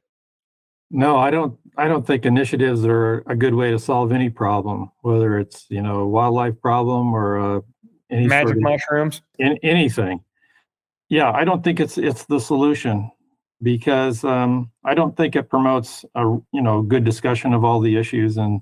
No, 0.92 1.18
I 1.18 1.30
don't. 1.30 1.58
I 1.78 1.88
don't 1.88 2.06
think 2.06 2.26
initiatives 2.26 2.84
are 2.84 3.24
a 3.28 3.36
good 3.36 3.54
way 3.54 3.72
to 3.72 3.80
solve 3.80 4.12
any 4.12 4.30
problem, 4.30 4.92
whether 5.02 5.38
it's 5.38 5.66
you 5.70 5.82
know 5.82 6.00
a 6.02 6.08
wildlife 6.08 6.60
problem 6.62 7.14
or 7.14 7.40
uh, 7.40 7.62
any 8.10 8.28
magic 8.28 8.48
sort 8.48 8.58
of, 8.58 8.64
mushrooms 8.64 9.22
in, 9.38 9.58
anything. 9.62 10.24
Yeah, 11.10 11.32
I 11.32 11.44
don't 11.46 11.64
think 11.64 11.80
it's 11.80 11.98
it's 11.98 12.26
the 12.26 12.40
solution 12.40 13.12
because 13.62 14.24
um, 14.24 14.72
I 14.84 14.94
don't 14.94 15.16
think 15.16 15.36
it 15.36 15.50
promotes 15.50 16.06
a 16.16 16.22
you 16.52 16.62
know 16.62 16.82
good 16.82 17.04
discussion 17.04 17.54
of 17.54 17.64
all 17.64 17.80
the 17.80 17.98
issues 17.98 18.38
and 18.38 18.62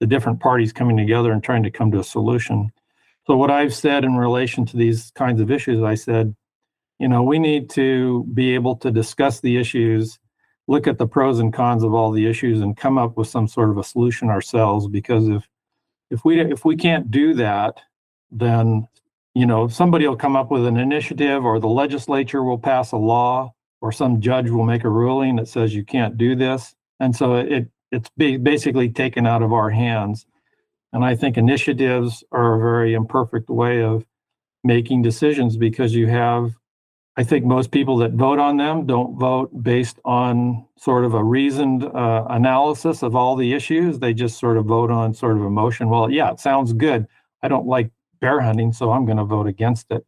the 0.00 0.06
different 0.06 0.40
parties 0.40 0.72
coming 0.72 0.96
together 0.96 1.32
and 1.32 1.42
trying 1.42 1.62
to 1.64 1.70
come 1.70 1.90
to 1.92 2.00
a 2.00 2.04
solution. 2.04 2.70
So 3.26 3.36
what 3.36 3.50
I've 3.50 3.74
said 3.74 4.04
in 4.04 4.16
relation 4.16 4.64
to 4.66 4.76
these 4.76 5.10
kinds 5.14 5.40
of 5.40 5.50
issues, 5.50 5.82
I 5.82 5.94
said, 5.94 6.34
you 6.98 7.08
know, 7.08 7.22
we 7.22 7.38
need 7.38 7.68
to 7.70 8.24
be 8.32 8.54
able 8.54 8.76
to 8.76 8.90
discuss 8.90 9.40
the 9.40 9.58
issues, 9.58 10.18
look 10.66 10.86
at 10.86 10.98
the 10.98 11.06
pros 11.06 11.38
and 11.38 11.52
cons 11.52 11.82
of 11.84 11.94
all 11.94 12.10
the 12.10 12.26
issues, 12.26 12.60
and 12.60 12.76
come 12.76 12.96
up 12.96 13.16
with 13.16 13.28
some 13.28 13.46
sort 13.46 13.70
of 13.70 13.78
a 13.78 13.84
solution 13.84 14.30
ourselves. 14.30 14.88
Because 14.88 15.28
if 15.28 15.48
if 16.10 16.24
we 16.24 16.40
if 16.40 16.64
we 16.64 16.76
can't 16.76 17.10
do 17.10 17.34
that, 17.34 17.80
then 18.30 18.88
you 19.34 19.46
know 19.46 19.68
somebody 19.68 20.06
will 20.06 20.16
come 20.16 20.36
up 20.36 20.50
with 20.50 20.66
an 20.66 20.76
initiative, 20.76 21.44
or 21.44 21.60
the 21.60 21.68
legislature 21.68 22.42
will 22.42 22.58
pass 22.58 22.92
a 22.92 22.96
law, 22.96 23.52
or 23.80 23.92
some 23.92 24.20
judge 24.20 24.50
will 24.50 24.64
make 24.64 24.84
a 24.84 24.90
ruling 24.90 25.36
that 25.36 25.48
says 25.48 25.74
you 25.74 25.84
can't 25.84 26.18
do 26.18 26.34
this, 26.34 26.74
and 27.00 27.14
so 27.14 27.36
it 27.36 27.68
it's 27.90 28.10
basically 28.16 28.90
taken 28.90 29.26
out 29.26 29.42
of 29.42 29.52
our 29.52 29.70
hands. 29.70 30.26
And 30.92 31.04
I 31.04 31.16
think 31.16 31.36
initiatives 31.36 32.22
are 32.32 32.54
a 32.54 32.58
very 32.58 32.94
imperfect 32.94 33.48
way 33.48 33.82
of 33.82 34.04
making 34.64 35.02
decisions 35.02 35.56
because 35.56 35.94
you 35.94 36.06
have 36.08 36.54
I 37.18 37.24
think 37.24 37.44
most 37.44 37.72
people 37.72 37.96
that 37.96 38.12
vote 38.12 38.38
on 38.38 38.58
them 38.58 38.86
don't 38.86 39.18
vote 39.18 39.50
based 39.64 39.98
on 40.04 40.64
sort 40.78 41.04
of 41.04 41.14
a 41.14 41.24
reasoned 41.24 41.82
uh, 41.84 42.24
analysis 42.30 43.02
of 43.02 43.16
all 43.16 43.34
the 43.34 43.54
issues. 43.54 43.98
They 43.98 44.14
just 44.14 44.38
sort 44.38 44.56
of 44.56 44.66
vote 44.66 44.92
on 44.92 45.14
sort 45.14 45.36
of 45.36 45.42
emotion. 45.42 45.88
Well, 45.88 46.12
yeah, 46.12 46.30
it 46.30 46.38
sounds 46.38 46.72
good. 46.72 47.08
I 47.42 47.48
don't 47.48 47.66
like 47.66 47.90
bear 48.20 48.40
hunting, 48.40 48.72
so 48.72 48.92
I'm 48.92 49.04
going 49.04 49.18
to 49.18 49.24
vote 49.24 49.48
against 49.48 49.86
it. 49.90 50.06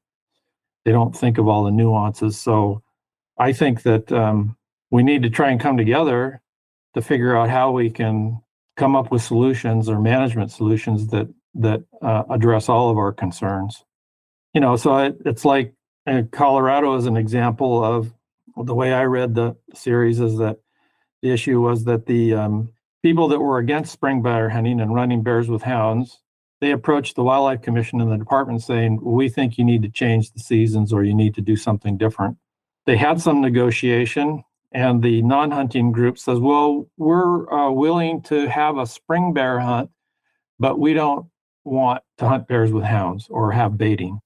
They 0.85 0.93
don't 0.93 1.11
think 1.11 1.37
of 1.37 1.49
all 1.49 1.65
the 1.65 1.73
nuances. 1.73 2.39
So 2.39 2.81
I 3.41 3.55
think 3.55 3.85
that 3.85 4.13
um, 4.13 4.57
we 4.91 5.03
need 5.03 5.23
to 5.23 5.31
try 5.31 5.51
and 5.51 5.59
come 5.59 5.79
together 5.79 6.43
to 6.95 7.01
figure 7.01 7.35
out 7.35 7.49
how 7.49 7.71
we 7.73 7.89
can 7.89 8.43
come 8.77 8.95
up 8.95 9.11
with 9.11 9.23
solutions 9.23 9.89
or 9.89 9.99
management 9.99 10.53
solutions 10.53 11.09
that 11.09 11.27
that 11.55 11.83
uh, 12.03 12.25
address 12.29 12.69
all 12.69 12.91
of 12.91 12.99
our 12.99 13.13
concerns. 13.13 13.83
You 14.53 14.61
know, 14.61 14.77
so 14.77 14.99
it, 14.99 15.17
it's 15.25 15.47
like 15.47 15.73
uh, 16.07 16.23
Colorado 16.31 16.95
is 16.97 17.07
an 17.07 17.17
example 17.17 17.83
of 17.83 18.13
the 18.57 18.75
way 18.75 18.93
I 18.93 19.05
read 19.05 19.35
the 19.35 19.57
series 19.73 20.21
is 20.21 20.37
that 20.37 20.59
the 21.23 21.31
issue 21.31 21.63
was 21.63 21.85
that 21.85 22.07
the 22.07 22.35
um, 22.35 22.71
people 23.03 23.29
that 23.29 23.41
were 23.41 23.59
against 23.59 23.91
spring 23.91 24.23
bear 24.23 24.51
hunting 24.51 24.81
and 24.81 24.95
running 24.95 25.23
bears 25.23 25.49
with 25.49 25.63
hounds, 25.63 26.21
they 26.61 26.73
approached 26.73 27.17
the 27.17 27.25
Wildlife 27.25 27.63
Commission 27.63 28.03
and 28.03 28.13
the 28.13 28.19
department 28.19 28.63
saying, 28.63 29.01
"We 29.03 29.31
think 29.31 29.57
you 29.57 29.65
need 29.65 29.83
to 29.83 29.89
change 29.89 30.31
the 30.33 30.41
seasons 30.41 30.93
or 30.93 31.05
you 31.05 31.15
need 31.15 31.35
to 31.37 31.41
do 31.41 31.57
something 31.57 31.97
different." 31.97 32.37
They 32.91 32.97
had 32.97 33.21
some 33.21 33.41
negotiation, 33.41 34.43
and 34.73 35.01
the 35.01 35.23
non-hunting 35.23 35.93
group 35.93 36.19
says, 36.19 36.41
"Well, 36.41 36.89
we're 36.97 37.49
uh, 37.49 37.71
willing 37.71 38.21
to 38.23 38.49
have 38.49 38.79
a 38.79 38.85
spring 38.85 39.33
bear 39.33 39.61
hunt, 39.61 39.91
but 40.59 40.81
we 40.81 40.93
don't 40.93 41.27
want 41.63 42.03
to 42.19 42.29
hunt 42.29 42.49
bears 42.49 42.73
with 42.73 42.83
hounds 42.83 43.29
or 43.31 43.53
have 43.53 43.79
baiting." 43.79 44.19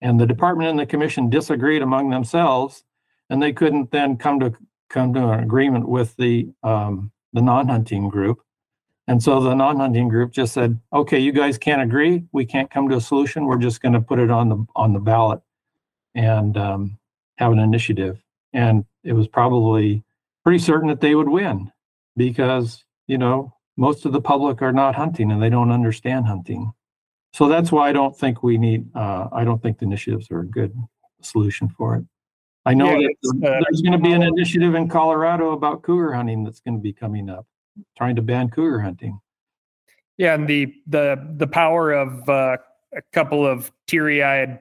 and 0.00 0.20
the 0.20 0.26
department 0.26 0.70
and 0.70 0.78
the 0.78 0.86
commission 0.86 1.28
disagreed 1.28 1.82
among 1.82 2.10
themselves, 2.10 2.84
and 3.30 3.42
they 3.42 3.52
couldn't 3.52 3.90
then 3.90 4.16
come 4.16 4.38
to 4.38 4.54
come 4.88 5.12
to 5.14 5.30
an 5.30 5.40
agreement 5.40 5.88
with 5.88 6.14
the 6.18 6.48
um, 6.62 7.10
the 7.32 7.42
non-hunting 7.42 8.10
group. 8.10 8.38
And 9.08 9.20
so 9.20 9.40
the 9.40 9.54
non-hunting 9.54 10.08
group 10.08 10.30
just 10.30 10.54
said, 10.54 10.78
"Okay, 10.92 11.18
you 11.18 11.32
guys 11.32 11.58
can't 11.58 11.82
agree. 11.82 12.22
We 12.30 12.46
can't 12.46 12.70
come 12.70 12.88
to 12.90 12.94
a 12.98 13.00
solution. 13.00 13.46
We're 13.46 13.58
just 13.58 13.82
going 13.82 13.94
to 13.94 14.00
put 14.00 14.20
it 14.20 14.30
on 14.30 14.50
the 14.50 14.64
on 14.76 14.92
the 14.92 15.00
ballot 15.00 15.40
and 16.14 16.56
um, 16.56 16.97
have 17.38 17.52
an 17.52 17.58
initiative." 17.58 18.22
And 18.52 18.84
it 19.04 19.12
was 19.14 19.28
probably 19.28 20.02
pretty 20.44 20.58
certain 20.58 20.88
that 20.88 21.00
they 21.00 21.14
would 21.14 21.28
win 21.28 21.70
because 22.16 22.84
you 23.06 23.18
know 23.18 23.52
most 23.76 24.04
of 24.06 24.12
the 24.12 24.20
public 24.20 24.60
are 24.62 24.72
not 24.72 24.94
hunting 24.94 25.30
and 25.30 25.40
they 25.42 25.50
don't 25.50 25.70
understand 25.70 26.26
hunting. 26.26 26.72
So 27.32 27.46
that's 27.46 27.70
why 27.70 27.88
I 27.88 27.92
don't 27.92 28.16
think 28.16 28.42
we 28.42 28.58
need, 28.58 28.88
uh, 28.96 29.28
I 29.30 29.44
don't 29.44 29.62
think 29.62 29.78
the 29.78 29.84
initiatives 29.84 30.30
are 30.32 30.40
a 30.40 30.46
good 30.46 30.74
solution 31.20 31.68
for 31.68 31.94
it. 31.96 32.04
I 32.66 32.74
know 32.74 32.98
Yeah, 32.98 33.06
that 33.22 33.46
uh, 33.46 33.60
there's 33.68 33.82
going 33.82 33.92
to 33.92 33.98
be 33.98 34.12
an 34.12 34.22
initiative 34.22 34.74
in 34.74 34.88
Colorado 34.88 35.52
about 35.52 35.82
cougar 35.82 36.12
hunting 36.12 36.42
that's 36.42 36.58
going 36.60 36.74
to 36.74 36.80
be 36.82 36.92
coming 36.92 37.28
up, 37.30 37.46
trying 37.96 38.16
to 38.16 38.22
ban 38.22 38.48
cougar 38.48 38.80
hunting. 38.80 39.20
yeah 40.16 40.34
and 40.34 40.48
the 40.48 40.74
the 40.88 41.34
the 41.36 41.46
power 41.46 41.92
of 41.92 42.28
uh, 42.28 42.56
a 42.96 43.02
couple 43.12 43.46
of 43.46 43.70
teary-eyed 43.86 44.58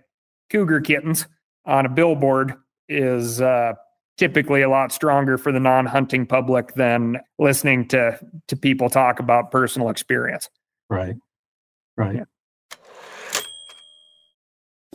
cougar 0.51 0.81
kittens 0.81 1.25
on 1.65 1.85
a 1.85 1.89
billboard 1.89 2.53
is 2.89 3.41
uh, 3.41 3.73
typically 4.17 4.61
a 4.61 4.69
lot 4.69 4.91
stronger 4.91 5.37
for 5.37 5.51
the 5.51 5.59
non-hunting 5.59 6.25
public 6.25 6.73
than 6.75 7.17
listening 7.39 7.87
to 7.87 8.19
to 8.47 8.55
people 8.55 8.89
talk 8.89 9.19
about 9.19 9.51
personal 9.51 9.89
experience 9.89 10.49
Right. 10.89 11.15
Right. 11.95 12.15
Yeah. 12.15 12.23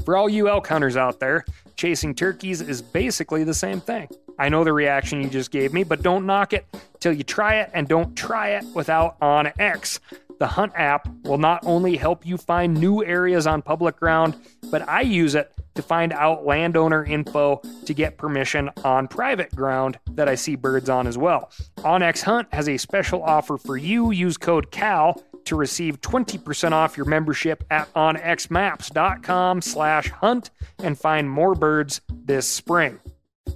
For 0.05 0.17
all 0.17 0.29
you 0.29 0.49
elk 0.49 0.67
hunters 0.67 0.97
out 0.97 1.21
there, 1.21 1.45
chasing 1.77 2.15
turkeys 2.15 2.61
is 2.61 2.83
basically 2.83 3.45
the 3.45 3.55
same 3.55 3.81
thing. 3.81 4.09
I 4.39 4.49
know 4.49 4.65
the 4.65 4.73
reaction 4.73 5.23
you 5.23 5.29
just 5.29 5.51
gave 5.51 5.73
me, 5.73 5.85
but 5.85 6.03
don't 6.03 6.27
knock 6.27 6.53
it 6.53 6.67
till 6.99 7.13
you 7.13 7.23
try 7.23 7.57
it 7.57 7.71
and 7.73 7.87
don't 7.87 8.17
try 8.17 8.51
it 8.51 8.65
without 8.75 9.21
OnX. 9.21 10.01
The 10.43 10.49
Hunt 10.49 10.73
app 10.75 11.07
will 11.23 11.39
not 11.39 11.65
only 11.65 11.97
help 11.97 12.27
you 12.27 12.37
find 12.37 12.75
new 12.75 13.05
areas 13.05 13.47
on 13.47 13.63
public 13.63 13.95
ground, 13.95 14.35
but 14.73 14.89
I 14.89 15.03
use 15.03 15.37
it 15.37 15.53
to 15.77 15.83
find 15.83 16.13
out 16.13 16.45
landowner 16.45 17.05
info 17.05 17.63
to 17.87 17.95
get 17.95 18.19
permission 18.19 18.69
on 18.83 19.07
private 19.07 19.55
ground 19.55 20.01
that 20.11 20.29
I 20.29 20.35
see 20.35 20.57
birds 20.57 20.89
on 20.89 21.07
as 21.07 21.17
well. 21.17 21.53
OnX 21.77 22.23
Hunt 22.23 22.53
has 22.53 22.69
a 22.69 22.77
special 22.77 23.23
offer 23.23 23.57
for 23.57 23.77
you. 23.77 24.11
Use 24.11 24.37
code 24.37 24.73
CAL 24.73 25.23
to 25.45 25.55
receive 25.55 26.01
20% 26.01 26.73
off 26.73 26.97
your 26.97 27.07
membership 27.07 27.63
at 27.71 27.95
onxmaps.com 27.95 29.63
slash 29.63 30.11
hunt 30.11 30.51
and 30.83 30.99
find 30.99 31.31
more 31.31 31.55
birds 31.55 32.01
this 32.09 32.49
spring. 32.49 32.99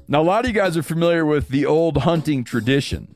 Now, 0.07 0.23
a 0.23 0.23
lot 0.23 0.45
of 0.45 0.51
you 0.53 0.55
guys 0.55 0.77
are 0.77 0.85
familiar 0.85 1.27
with 1.27 1.49
the 1.49 1.67
old 1.67 1.97
hunting 1.97 2.45
tradition 2.45 3.16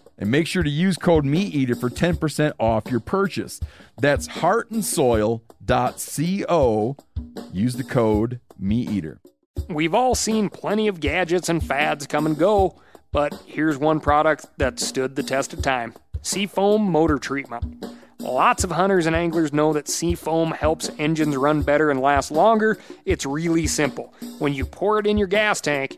and 0.21 0.31
make 0.31 0.47
sure 0.47 0.63
to 0.63 0.69
use 0.69 0.95
code 0.97 1.25
MeatEater 1.25 1.77
for 1.77 1.89
10% 1.89 2.53
off 2.59 2.89
your 2.89 3.01
purchase. 3.01 3.59
That's 3.99 4.27
heartandsoil.co. 4.27 6.97
Use 7.51 7.75
the 7.75 7.83
code 7.83 8.39
MeatEater. 8.61 9.17
We've 9.67 9.95
all 9.95 10.15
seen 10.15 10.49
plenty 10.49 10.87
of 10.87 10.99
gadgets 10.99 11.49
and 11.49 11.65
fads 11.65 12.05
come 12.07 12.27
and 12.27 12.37
go, 12.37 12.79
but 13.11 13.41
here's 13.45 13.77
one 13.77 13.99
product 13.99 14.45
that 14.57 14.79
stood 14.79 15.15
the 15.15 15.23
test 15.23 15.53
of 15.53 15.63
time 15.63 15.95
Seafoam 16.21 16.83
Motor 16.83 17.17
Treatment. 17.17 17.83
Lots 18.19 18.63
of 18.63 18.69
hunters 18.69 19.07
and 19.07 19.15
anglers 19.15 19.51
know 19.51 19.73
that 19.73 19.87
Seafoam 19.87 20.51
helps 20.51 20.91
engines 20.99 21.35
run 21.35 21.63
better 21.63 21.89
and 21.89 21.99
last 21.99 22.29
longer. 22.29 22.77
It's 23.03 23.25
really 23.25 23.65
simple. 23.65 24.13
When 24.37 24.53
you 24.53 24.67
pour 24.67 24.99
it 24.99 25.07
in 25.07 25.17
your 25.17 25.25
gas 25.25 25.59
tank, 25.59 25.97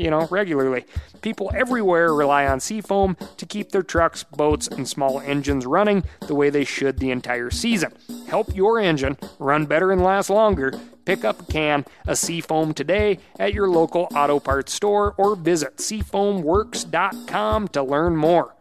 you 0.00 0.10
know, 0.10 0.26
regularly. 0.30 0.84
People 1.20 1.50
everywhere 1.54 2.14
rely 2.14 2.46
on 2.46 2.60
Seafoam 2.60 3.16
to 3.36 3.46
keep 3.46 3.70
their 3.70 3.82
trucks, 3.82 4.24
boats, 4.24 4.66
and 4.66 4.88
small 4.88 5.20
engines 5.20 5.66
running 5.66 6.04
the 6.26 6.34
way 6.34 6.50
they 6.50 6.64
should 6.64 6.98
the 6.98 7.10
entire 7.10 7.50
season. 7.50 7.92
Help 8.26 8.54
your 8.54 8.80
engine 8.80 9.16
run 9.38 9.66
better 9.66 9.92
and 9.92 10.02
last 10.02 10.30
longer. 10.30 10.72
Pick 11.04 11.24
up 11.24 11.40
a 11.40 11.52
can 11.52 11.84
of 12.06 12.18
Seafoam 12.18 12.72
today 12.72 13.18
at 13.38 13.52
your 13.52 13.68
local 13.68 14.08
auto 14.14 14.38
parts 14.38 14.72
store 14.72 15.14
or 15.18 15.36
visit 15.36 15.76
seafoamworks.com 15.78 17.68
to 17.68 17.82
learn 17.82 18.16
more. 18.16 18.54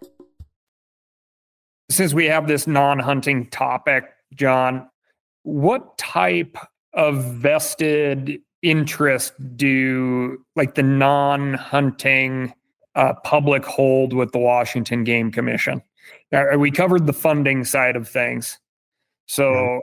Since 1.92 2.14
we 2.14 2.26
have 2.26 2.48
this 2.48 2.68
non 2.68 3.00
hunting 3.00 3.50
topic, 3.50 4.06
John, 4.34 4.90
what 5.44 5.98
type 5.98 6.58
of 6.94 7.24
vested 7.24 8.42
interest 8.62 9.34
do 9.56 10.44
like 10.56 10.76
the 10.76 10.84
non-hunting 10.84 12.54
uh, 12.96 13.14
public 13.24 13.66
hold 13.66 14.14
with 14.14 14.32
the 14.32 14.40
Washington 14.40 15.04
Game 15.04 15.32
Commission? 15.32 15.82
Uh, 16.34 16.58
we 16.58 16.72
covered 16.72 17.06
the 17.06 17.14
funding 17.14 17.64
side 17.64 17.96
of 17.96 18.08
things, 18.08 18.60
so 19.28 19.52
yeah. 19.52 19.80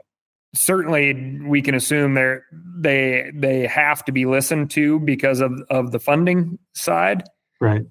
certainly 0.55 1.39
we 1.45 1.61
can 1.61 1.75
assume 1.75 2.13
they 2.13 2.37
they 2.79 3.31
they 3.33 3.67
have 3.67 4.03
to 4.05 4.11
be 4.11 4.25
listened 4.25 4.69
to 4.71 4.99
because 4.99 5.41
of 5.41 5.61
of 5.69 5.91
the 5.91 5.99
funding 5.99 6.57
side, 6.73 7.23
right? 7.59 7.83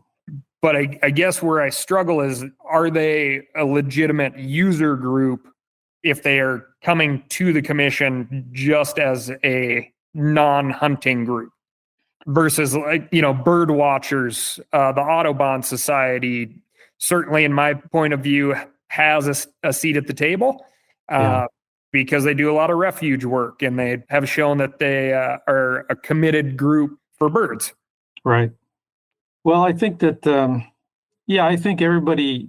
But 0.63 0.77
I, 0.77 0.99
I 1.03 1.11
guess 1.11 1.43
where 1.43 1.61
I 1.61 1.69
struggle 1.69 2.21
is, 2.21 2.45
are 2.65 2.91
they 2.91 3.43
a 3.55 3.65
legitimate 3.65 4.37
user 4.39 4.97
group 4.97 5.47
if 6.03 6.23
they 6.23 6.41
are 6.41 6.67
coming 6.83 7.23
to 7.29 7.53
the 7.53 7.63
commission 7.63 8.49
just 8.53 8.99
as 8.99 9.31
a 9.45 9.93
non-hunting 10.17 11.25
group 11.25 11.53
versus 12.27 12.75
like 12.75 13.09
you 13.13 13.23
know 13.23 13.33
bird 13.33 13.71
watchers. 13.71 14.59
Uh, 14.73 14.93
the 14.93 15.01
audubon 15.01 15.63
society 15.63 16.57
certainly 16.99 17.45
in 17.45 17.53
my 17.53 17.75
point 17.75 18.13
of 18.13 18.21
view 18.21 18.55
has 18.89 19.29
a, 19.29 19.69
a 19.69 19.73
seat 19.73 19.97
at 19.97 20.07
the 20.07 20.15
table 20.15 20.65
uh, 21.11 21.19
yeah. 21.19 21.47
because 21.93 22.25
they 22.25 22.35
do 22.35 22.51
a 22.51 22.55
lot 22.55 22.71
of 22.71 22.79
refuge 22.79 23.25
work 23.25 23.63
and 23.63 23.79
they 23.79 24.03
have 24.09 24.29
shown 24.29 24.59
that 24.59 24.79
they 24.79 25.13
uh, 25.13 25.37
are 25.47 25.87
a 25.91 25.97
committed 25.97 26.57
group 26.57 26.99
for 27.19 27.29
birds. 27.29 27.75
Right. 28.25 28.51
Well 29.45 29.63
i 29.63 29.73
think 29.73 30.01
that 30.01 30.27
um, 30.27 30.67
yeah 31.29 31.47
i 31.47 31.55
think 31.55 31.81
everybody 31.81 32.49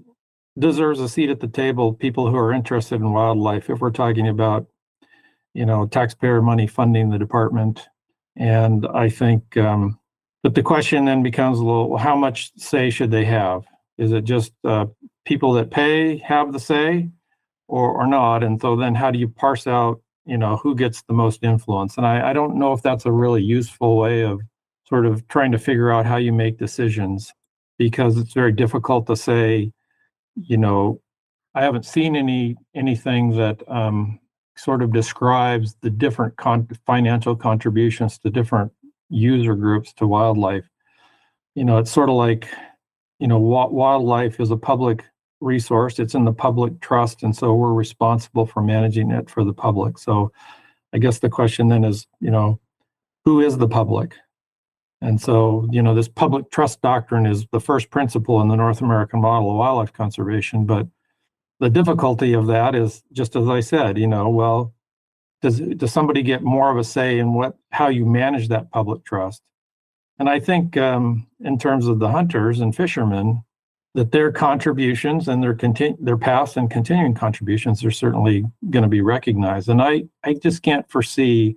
deserves 0.58 1.00
a 1.00 1.08
seat 1.08 1.30
at 1.30 1.42
the 1.42 1.48
table 1.48 1.94
people 1.94 2.28
who 2.28 2.36
are 2.36 2.52
interested 2.52 2.96
in 2.96 3.14
wildlife 3.14 3.70
if 3.70 3.80
we're 3.80 3.92
talking 3.92 4.28
about 4.28 4.66
you 5.58 5.66
know, 5.66 5.88
taxpayer 5.88 6.40
money 6.40 6.68
funding 6.68 7.10
the 7.10 7.18
department. 7.18 7.90
And 8.36 8.86
I 8.94 9.10
think, 9.10 9.58
um, 9.58 10.00
but 10.44 10.54
the 10.54 10.62
question 10.62 11.06
then 11.06 11.24
becomes, 11.24 11.60
well, 11.60 11.98
how 11.98 12.16
much 12.16 12.52
say 12.58 12.92
should 12.92 13.10
they 13.10 13.26
have? 13.26 13.66
Is 13.98 14.12
it 14.12 14.24
just 14.24 14.54
uh, 14.64 14.86
people 15.26 15.54
that 15.54 15.72
pay 15.72 16.20
have 16.20 16.54
the 16.54 16.60
say 16.60 17.10
or, 17.68 17.92
or 17.92 18.06
not? 18.06 18.44
And 18.44 18.62
so 18.62 18.76
then 18.76 18.94
how 18.94 19.10
do 19.10 19.18
you 19.18 19.28
parse 19.28 19.66
out, 19.66 20.00
you 20.28 20.38
know, 20.38 20.58
who 20.58 20.76
gets 20.76 21.02
the 21.08 21.16
most 21.16 21.44
influence? 21.44 21.98
And 21.98 22.06
I, 22.06 22.30
I 22.30 22.34
don't 22.34 22.60
know 22.60 22.74
if 22.74 22.84
that's 22.84 23.08
a 23.08 23.12
really 23.12 23.42
useful 23.42 23.98
way 23.98 24.22
of 24.22 24.40
sort 24.88 25.08
of 25.08 25.28
trying 25.28 25.54
to 25.54 25.58
figure 25.58 25.92
out 25.92 26.06
how 26.06 26.18
you 26.18 26.32
make 26.32 26.60
decisions 26.60 27.34
because 27.80 28.16
it's 28.16 28.34
very 28.34 28.52
difficult 28.52 29.08
to 29.08 29.16
say, 29.16 29.72
you 30.36 30.58
know, 30.58 31.02
I 31.56 31.64
haven't 31.64 31.86
seen 31.86 32.16
any 32.16 32.58
anything 32.76 33.36
that 33.38 33.68
um, 33.68 34.20
sort 34.58 34.82
of 34.82 34.92
describes 34.92 35.76
the 35.82 35.90
different 35.90 36.36
con- 36.38 36.68
financial 36.86 37.36
contributions 37.36 38.18
to 38.20 38.30
different 38.30 38.72
user 39.10 39.56
groups 39.56 39.94
to 39.94 40.08
wildlife. 40.08 40.70
You 41.56 41.66
know, 41.66 41.78
it's 41.78 41.92
sort 41.92 42.10
of 42.10 42.16
like, 42.16 42.48
you 43.20 43.28
know, 43.28 43.40
wa- 43.40 43.70
wildlife 43.70 44.40
is 44.40 44.52
a 44.52 44.58
public 44.58 45.04
resource, 45.40 46.00
it's 46.00 46.16
in 46.16 46.26
the 46.26 46.34
public 46.34 46.80
trust, 46.82 47.24
and 47.24 47.36
so 47.36 47.54
we're 47.54 47.74
responsible 47.74 48.46
for 48.46 48.62
managing 48.62 49.12
it 49.12 49.30
for 49.30 49.44
the 49.44 49.54
public. 49.54 49.98
So 49.98 50.32
I 50.94 50.98
guess 50.98 51.20
the 51.20 51.30
question 51.30 51.68
then 51.68 51.84
is, 51.84 52.08
you 52.20 52.32
know, 52.32 52.60
who 53.26 53.42
is 53.42 53.58
the 53.58 53.68
public? 53.68 54.16
And 55.02 55.22
so, 55.22 55.68
you 55.72 55.82
know, 55.82 55.94
this 55.94 56.08
public 56.08 56.50
trust 56.50 56.82
doctrine 56.82 57.28
is 57.28 57.46
the 57.52 57.60
first 57.60 57.92
principle 57.92 58.42
in 58.42 58.48
the 58.48 58.56
North 58.56 58.82
American 58.82 59.22
model 59.22 59.52
of 59.52 59.58
wildlife 59.58 59.94
conservation, 59.94 60.66
but 60.66 60.88
the 61.60 61.70
difficulty 61.70 62.34
of 62.34 62.48
that 62.48 62.76
is 62.76 63.04
just 63.12 63.36
as 63.36 63.48
I 63.48 63.62
said, 63.62 63.98
you 63.98 64.08
know, 64.08 64.30
well, 64.30 64.74
does 65.42 65.60
does 65.60 65.92
somebody 65.92 66.24
get 66.24 66.44
more 66.44 66.72
of 66.72 66.78
a 66.78 66.84
say 66.84 67.20
in 67.20 67.34
what 67.34 67.56
how 67.72 67.90
you 67.90 68.06
manage 68.06 68.48
that 68.50 68.72
public 68.72 69.04
trust? 69.06 69.42
And 70.20 70.30
I 70.30 70.40
think 70.40 70.78
um, 70.78 71.28
in 71.40 71.60
terms 71.60 71.88
of 71.88 72.00
the 72.00 72.10
hunters 72.10 72.60
and 72.60 72.76
fishermen, 72.76 73.44
that 73.94 74.12
their 74.12 74.32
contributions 74.32 75.28
and 75.28 75.42
their 75.44 75.54
continu- 75.56 75.98
their 76.00 76.18
past 76.18 76.58
and 76.58 76.70
continuing 76.70 77.14
contributions 77.14 77.84
are 77.86 77.92
certainly 77.92 78.46
going 78.70 78.84
to 78.84 78.90
be 78.90 79.02
recognized. 79.02 79.70
And 79.70 79.82
I 79.82 80.04
I 80.24 80.34
just 80.34 80.64
can't 80.64 80.90
foresee 80.90 81.56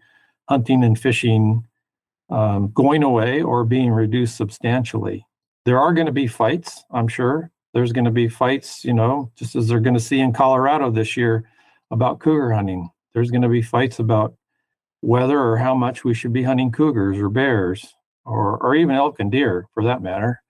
hunting 0.48 0.84
and 0.84 0.98
fishing 0.98 1.66
um, 2.30 2.70
going 2.74 3.02
away 3.02 3.42
or 3.42 3.64
being 3.64 3.90
reduced 3.90 4.36
substantially. 4.36 5.26
There 5.64 5.78
are 5.78 5.92
going 5.92 6.06
to 6.06 6.12
be 6.12 6.26
fights, 6.26 6.84
I'm 6.90 7.08
sure, 7.08 7.50
there's 7.72 7.92
going 7.92 8.04
to 8.04 8.10
be 8.10 8.28
fights, 8.28 8.84
you 8.84 8.94
know, 8.94 9.30
just 9.36 9.54
as 9.54 9.68
they're 9.68 9.80
going 9.80 9.94
to 9.94 10.00
see 10.00 10.20
in 10.20 10.32
Colorado 10.32 10.90
this 10.90 11.16
year 11.16 11.48
about 11.90 12.20
cougar 12.20 12.52
hunting. 12.52 12.88
There's 13.14 13.30
going 13.30 13.42
to 13.42 13.48
be 13.48 13.62
fights 13.62 13.98
about 13.98 14.34
whether 15.00 15.38
or 15.40 15.56
how 15.56 15.74
much 15.74 16.04
we 16.04 16.14
should 16.14 16.32
be 16.32 16.42
hunting 16.42 16.72
cougars 16.72 17.18
or 17.18 17.28
bears 17.28 17.94
or 18.24 18.58
or 18.58 18.74
even 18.74 18.94
elk 18.94 19.18
and 19.18 19.30
deer 19.30 19.66
for 19.72 19.84
that 19.84 20.02
matter. 20.02 20.42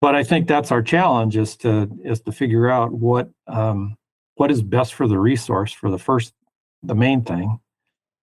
But 0.00 0.14
I 0.14 0.24
think 0.24 0.46
that's 0.46 0.72
our 0.72 0.82
challenge 0.82 1.36
is 1.36 1.56
to 1.58 1.88
is 2.04 2.20
to 2.22 2.32
figure 2.32 2.68
out 2.68 2.92
what 2.92 3.30
um, 3.46 3.96
what 4.34 4.50
is 4.50 4.62
best 4.62 4.94
for 4.94 5.06
the 5.08 5.18
resource 5.18 5.72
for 5.72 5.90
the 5.90 5.98
first 5.98 6.34
the 6.82 6.94
main 6.94 7.22
thing, 7.22 7.58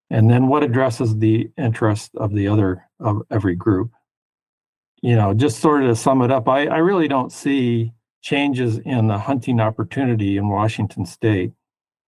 and 0.10 0.30
then 0.30 0.48
what 0.48 0.64
addresses 0.64 1.18
the 1.18 1.50
interest 1.58 2.12
of 2.16 2.34
the 2.34 2.48
other 2.48 2.84
of 3.00 3.22
every 3.32 3.56
group. 3.56 3.92
You 5.02 5.16
know, 5.16 5.34
just 5.34 5.60
sort 5.60 5.84
of 5.84 5.90
to 5.90 5.96
sum 5.96 6.22
it 6.22 6.30
up, 6.30 6.48
I, 6.48 6.68
I 6.68 6.78
really 6.78 7.08
don't 7.08 7.32
see 7.32 7.92
changes 8.22 8.78
in 8.80 9.08
the 9.08 9.18
hunting 9.18 9.60
opportunity 9.60 10.38
in 10.38 10.48
Washington 10.48 11.06
state. 11.06 11.52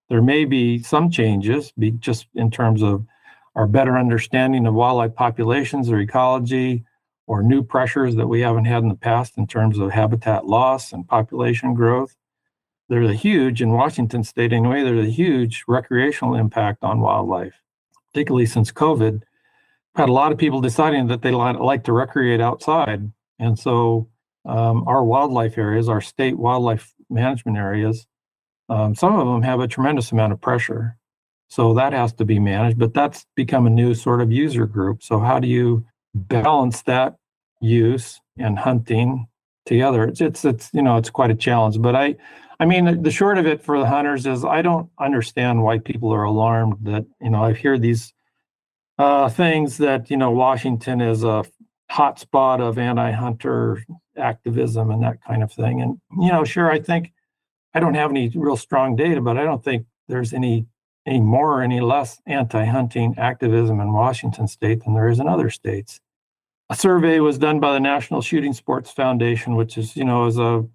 There 0.10 0.22
may 0.22 0.46
be 0.46 0.82
some 0.82 1.10
changes, 1.10 1.72
be 1.78 1.92
just 1.92 2.28
in 2.36 2.52
terms 2.52 2.84
of 2.84 3.06
our 3.56 3.68
better 3.68 3.98
understanding 3.98 4.66
of 4.66 4.74
wildlife 4.74 5.16
populations 5.16 5.90
or 5.90 6.00
ecology, 6.00 6.84
or 7.26 7.42
new 7.42 7.64
pressures 7.64 8.16
that 8.16 8.28
we 8.28 8.42
haven't 8.42 8.66
had 8.66 8.84
in 8.84 8.90
the 8.90 8.96
past 8.96 9.38
in 9.38 9.48
terms 9.48 9.80
of 9.80 9.92
habitat 9.92 10.46
loss 10.46 10.92
and 10.92 11.08
population 11.08 11.74
growth. 11.74 12.16
There's 12.90 13.10
a 13.10 13.16
huge, 13.16 13.62
in 13.62 13.72
Washington 13.72 14.24
state 14.24 14.52
anyway, 14.52 14.84
there's 14.84 15.08
a 15.08 15.12
huge 15.12 15.64
recreational 15.68 16.36
impact 16.36 16.84
on 16.84 17.00
wildlife, 17.00 17.62
particularly 18.12 18.46
since 18.46 18.72
COVID. 18.72 19.22
Had 19.96 20.10
a 20.10 20.14
lot 20.14 20.32
of 20.32 20.38
people 20.38 20.60
deciding 20.60 21.08
that 21.08 21.22
they 21.22 21.32
like 21.32 21.84
to 21.86 21.94
recreate 21.94 22.42
outside. 22.42 23.12
And 23.40 23.58
so 23.58 24.10
um, 24.46 24.84
our 24.88 25.04
wildlife 25.04 25.58
areas, 25.58 25.90
our 25.90 26.02
state 26.02 26.38
wildlife 26.38 26.94
management 27.10 27.58
areas, 27.58 28.06
um, 28.70 28.96
some 28.96 29.16
of 29.16 29.28
them 29.28 29.42
have 29.42 29.60
a 29.60 29.68
tremendous 29.68 30.12
amount 30.12 30.34
of 30.34 30.42
pressure. 30.42 30.98
So 31.50 31.74
that 31.76 31.94
has 31.94 32.14
to 32.14 32.26
be 32.26 32.40
managed, 32.40 32.80
but 32.80 32.94
that's 32.94 33.26
become 33.36 33.68
a 33.68 33.70
new 33.70 33.94
sort 33.94 34.22
of 34.22 34.32
user 34.32 34.66
group. 34.66 35.04
So 35.04 35.20
how 35.20 35.40
do 35.40 35.48
you 35.48 35.86
balance 36.16 36.82
that 36.84 37.16
use 37.62 38.20
and 38.38 38.58
hunting 38.58 39.28
together? 39.66 40.06
It's 40.06 40.22
it's 40.22 40.44
it's 40.46 40.72
you 40.74 40.82
know 40.82 40.98
it's 40.98 41.12
quite 41.12 41.30
a 41.30 41.36
challenge. 41.36 41.80
But 41.80 41.96
I 41.96 42.16
I 42.60 42.66
mean 42.66 43.04
the 43.04 43.12
short 43.12 43.38
of 43.38 43.46
it 43.46 43.62
for 43.62 43.78
the 43.78 43.86
hunters 43.86 44.26
is 44.26 44.44
I 44.44 44.62
don't 44.62 44.90
understand 45.00 45.62
why 45.62 45.78
people 45.78 46.12
are 46.12 46.24
alarmed 46.24 46.78
that 46.84 47.06
you 47.22 47.30
know 47.30 47.44
I 47.44 47.54
hear 47.54 47.78
these 47.78 48.14
uh, 48.98 49.30
things 49.30 49.78
that 49.78 50.10
you 50.10 50.18
know 50.18 50.32
Washington 50.32 51.02
is 51.02 51.24
a 51.24 51.46
hotspot 51.92 52.62
of 52.62 52.80
anti-hunter 52.80 53.84
activism 54.18 54.92
and 54.92 55.04
that 55.04 55.24
kind 55.24 55.44
of 55.44 55.52
thing. 55.52 55.82
And 55.82 56.00
you 56.20 56.32
know, 56.32 56.44
sure, 56.44 56.72
I 56.72 56.80
think 56.80 57.12
I 57.74 57.80
don't 57.80 57.96
have 57.96 58.12
any 58.12 58.30
real 58.30 58.58
strong 58.58 58.96
data, 58.96 59.22
but 59.22 59.38
I 59.38 59.44
don't 59.44 59.64
think 59.64 59.86
there's 60.08 60.34
any 60.34 60.68
any 61.06 61.20
more 61.20 61.60
or 61.60 61.62
any 61.62 61.82
less 61.82 62.22
anti-hunting 62.28 63.16
activism 63.18 63.82
in 63.82 63.92
Washington 63.92 64.48
state 64.48 64.84
than 64.84 64.94
there 64.94 65.10
is 65.10 65.20
in 65.20 65.28
other 65.28 65.50
states. 65.50 66.00
A 66.70 66.76
survey 66.76 67.20
was 67.20 67.38
done 67.38 67.60
by 67.60 67.74
the 67.74 67.80
National 67.80 68.22
Shooting 68.22 68.54
Sports 68.54 68.92
Foundation, 68.92 69.56
which 69.56 69.78
is, 69.78 69.98
you 69.98 70.06
know, 70.06 70.26
is 70.26 70.38
a 70.38 70.66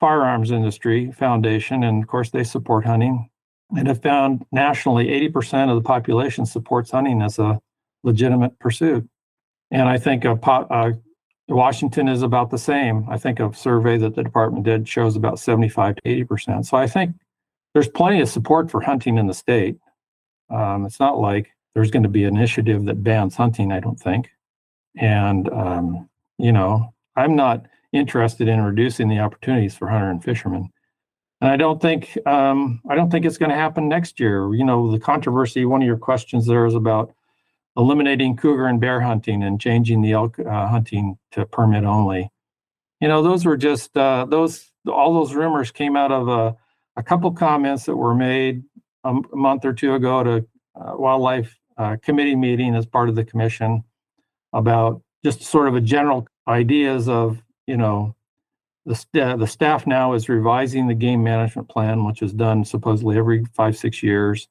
firearms 0.00 0.50
industry 0.50 1.12
foundation, 1.12 1.84
and 1.84 2.02
of 2.02 2.08
course 2.08 2.30
they 2.30 2.44
support 2.44 2.84
hunting. 2.84 3.30
And 3.76 3.88
it 3.88 4.02
found 4.02 4.44
nationally 4.52 5.06
80% 5.06 5.70
of 5.70 5.76
the 5.76 5.82
population 5.82 6.46
supports 6.46 6.90
hunting 6.90 7.22
as 7.22 7.38
a 7.38 7.60
legitimate 8.02 8.58
pursuit. 8.58 9.08
And 9.70 9.88
I 9.88 9.98
think 9.98 10.24
a 10.24 10.36
po- 10.36 10.66
uh, 10.70 10.92
Washington 11.48 12.08
is 12.08 12.22
about 12.22 12.50
the 12.50 12.58
same. 12.58 13.06
I 13.08 13.18
think 13.18 13.38
a 13.38 13.52
survey 13.54 13.98
that 13.98 14.14
the 14.14 14.22
department 14.22 14.64
did 14.64 14.88
shows 14.88 15.16
about 15.16 15.38
75 15.38 15.96
to 15.96 16.02
80%. 16.02 16.66
So 16.66 16.76
I 16.76 16.86
think 16.86 17.14
there's 17.72 17.88
plenty 17.88 18.20
of 18.20 18.28
support 18.28 18.70
for 18.70 18.80
hunting 18.80 19.16
in 19.16 19.26
the 19.26 19.34
state. 19.34 19.76
Um, 20.50 20.86
it's 20.86 20.98
not 20.98 21.18
like 21.18 21.52
there's 21.74 21.90
going 21.90 22.02
to 22.02 22.08
be 22.08 22.24
an 22.24 22.36
initiative 22.36 22.84
that 22.86 23.04
bans 23.04 23.36
hunting, 23.36 23.70
I 23.70 23.80
don't 23.80 24.00
think. 24.00 24.30
And, 24.96 25.48
um, 25.50 26.08
you 26.38 26.52
know, 26.52 26.92
I'm 27.16 27.36
not 27.36 27.66
interested 27.92 28.48
in 28.48 28.62
reducing 28.62 29.08
the 29.08 29.20
opportunities 29.20 29.76
for 29.76 29.88
hunter 29.88 30.10
and 30.10 30.22
fishermen. 30.22 30.70
And 31.40 31.50
I 31.50 31.56
don't 31.56 31.80
think 31.80 32.16
um, 32.26 32.80
I 32.88 32.94
don't 32.94 33.10
think 33.10 33.26
it's 33.26 33.36
going 33.36 33.50
to 33.50 33.56
happen 33.56 33.88
next 33.88 34.18
year. 34.18 34.54
You 34.54 34.64
know, 34.64 34.90
the 34.90 34.98
controversy. 34.98 35.66
One 35.66 35.82
of 35.82 35.86
your 35.86 35.98
questions 35.98 36.46
there 36.46 36.64
is 36.64 36.74
about 36.74 37.12
eliminating 37.76 38.36
cougar 38.36 38.66
and 38.66 38.80
bear 38.80 39.00
hunting 39.00 39.42
and 39.42 39.60
changing 39.60 40.02
the 40.02 40.12
elk 40.12 40.38
uh, 40.38 40.66
hunting 40.66 41.18
to 41.32 41.44
permit 41.46 41.84
only. 41.84 42.30
You 43.00 43.08
know, 43.08 43.22
those 43.22 43.44
were 43.44 43.56
just 43.56 43.96
uh, 43.96 44.26
those. 44.28 44.70
All 44.86 45.14
those 45.14 45.34
rumors 45.34 45.70
came 45.70 45.96
out 45.96 46.12
of 46.12 46.28
a 46.28 46.56
a 46.96 47.02
couple 47.02 47.30
comments 47.32 47.84
that 47.84 47.96
were 47.96 48.14
made 48.14 48.62
a, 49.04 49.10
a 49.10 49.36
month 49.36 49.64
or 49.64 49.72
two 49.72 49.94
ago 49.94 50.20
at 50.20 50.26
a 50.26 50.46
uh, 50.80 50.96
wildlife 50.96 51.54
uh, 51.76 51.96
committee 52.02 52.36
meeting 52.36 52.74
as 52.74 52.86
part 52.86 53.08
of 53.08 53.14
the 53.14 53.24
commission 53.24 53.84
about 54.52 55.02
just 55.24 55.42
sort 55.42 55.68
of 55.68 55.74
a 55.74 55.80
general 55.80 56.26
ideas 56.48 57.08
of 57.08 57.42
you 57.66 57.76
know 57.76 58.14
the 58.86 58.94
st- 58.94 59.38
the 59.38 59.46
staff 59.46 59.86
now 59.86 60.14
is 60.14 60.28
revising 60.28 60.86
the 60.86 60.94
game 60.94 61.22
management 61.22 61.68
plan, 61.68 62.04
which 62.04 62.22
is 62.22 62.32
done 62.32 62.64
supposedly 62.64 63.18
every 63.18 63.44
five 63.52 63.76
six 63.76 64.02
years. 64.02 64.48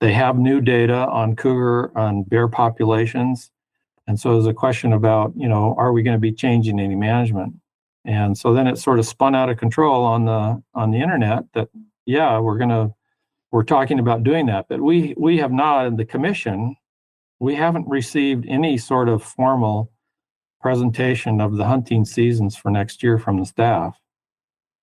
They 0.00 0.12
have 0.12 0.38
new 0.38 0.60
data 0.60 1.06
on 1.08 1.36
cougar 1.36 1.96
on 1.96 2.24
bear 2.24 2.48
populations, 2.48 3.50
and 4.06 4.20
so 4.20 4.32
there's 4.32 4.46
a 4.46 4.54
question 4.54 4.92
about 4.92 5.32
you 5.36 5.48
know 5.48 5.74
are 5.78 5.92
we 5.92 6.02
going 6.02 6.16
to 6.16 6.20
be 6.20 6.32
changing 6.32 6.78
any 6.78 6.94
management? 6.94 7.54
And 8.04 8.38
so 8.38 8.54
then 8.54 8.68
it 8.68 8.78
sort 8.78 9.00
of 9.00 9.06
spun 9.06 9.34
out 9.34 9.48
of 9.48 9.58
control 9.58 10.04
on 10.04 10.26
the 10.26 10.62
on 10.74 10.90
the 10.90 10.98
internet 10.98 11.44
that 11.54 11.68
yeah, 12.06 12.38
we're 12.38 12.58
gonna 12.58 12.94
we're 13.50 13.64
talking 13.64 13.98
about 13.98 14.22
doing 14.22 14.46
that. 14.46 14.66
But 14.68 14.80
we 14.80 15.14
we 15.16 15.38
have 15.38 15.52
not 15.52 15.86
in 15.86 15.96
the 15.96 16.04
commission, 16.04 16.76
we 17.40 17.54
haven't 17.54 17.88
received 17.88 18.46
any 18.48 18.78
sort 18.78 19.08
of 19.08 19.22
formal 19.22 19.90
presentation 20.60 21.40
of 21.40 21.56
the 21.56 21.64
hunting 21.64 22.04
seasons 22.04 22.56
for 22.56 22.70
next 22.70 23.02
year 23.02 23.18
from 23.18 23.38
the 23.38 23.46
staff. 23.46 23.98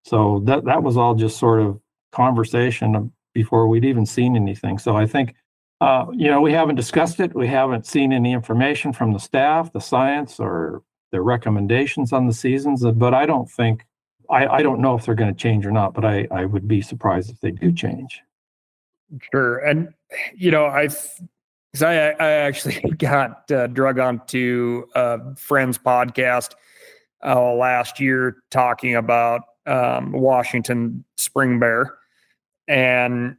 So 0.06 0.42
that 0.46 0.66
that 0.66 0.84
was 0.84 0.98
all 0.98 1.16
just 1.16 1.38
sort 1.38 1.62
of 1.62 1.80
conversation 2.12 3.12
before 3.34 3.68
we'd 3.68 3.86
even 3.86 4.06
seen 4.06 4.36
anything. 4.36 4.78
So 4.78 4.96
I 4.96 5.06
think 5.06 5.36
uh, 5.82 6.06
you 6.14 6.30
know, 6.30 6.40
we 6.40 6.54
haven't 6.54 6.76
discussed 6.76 7.20
it. 7.20 7.36
We 7.36 7.48
haven't 7.48 7.86
seen 7.86 8.14
any 8.14 8.32
information 8.32 8.94
from 8.94 9.12
the 9.12 9.20
staff, 9.20 9.74
the 9.74 9.82
science, 9.82 10.40
or 10.40 10.82
their 11.12 11.24
recommendations 11.24 12.14
on 12.14 12.26
the 12.26 12.34
seasons, 12.34 12.86
uh, 12.86 12.92
but 12.92 13.14
I 13.14 13.26
don't 13.26 13.50
think 13.50 13.86
I, 14.30 14.48
I 14.48 14.64
don't 14.64 14.80
know 14.80 14.96
if 14.96 15.06
they're 15.06 15.14
going 15.14 15.34
to 15.34 15.38
change 15.40 15.66
or 15.66 15.72
not, 15.72 15.94
but 15.94 16.06
I, 16.06 16.26
I 16.32 16.46
would 16.46 16.68
be 16.68 16.82
surprised 16.82 17.30
if 17.30 17.40
they 17.42 17.52
do 17.52 17.74
change. 17.74 18.22
Sure, 19.32 19.60
and 19.60 19.94
you 20.36 20.52
know 20.52 20.66
I 20.66 20.88
because 20.88 21.84
I 21.84 22.12
I 22.12 22.30
actually 22.30 22.80
got 22.98 23.52
uh, 23.52 23.68
drug 23.68 24.00
onto 24.00 24.86
a 24.96 25.36
friend's 25.36 25.78
podcast 25.78 26.54
uh, 27.26 27.54
last 27.54 28.00
year 28.00 28.38
talking 28.50 28.96
about 28.96 29.42
um, 29.66 30.14
Washington 30.14 31.04
spring 31.18 31.60
bear, 31.60 31.94
and 32.68 33.38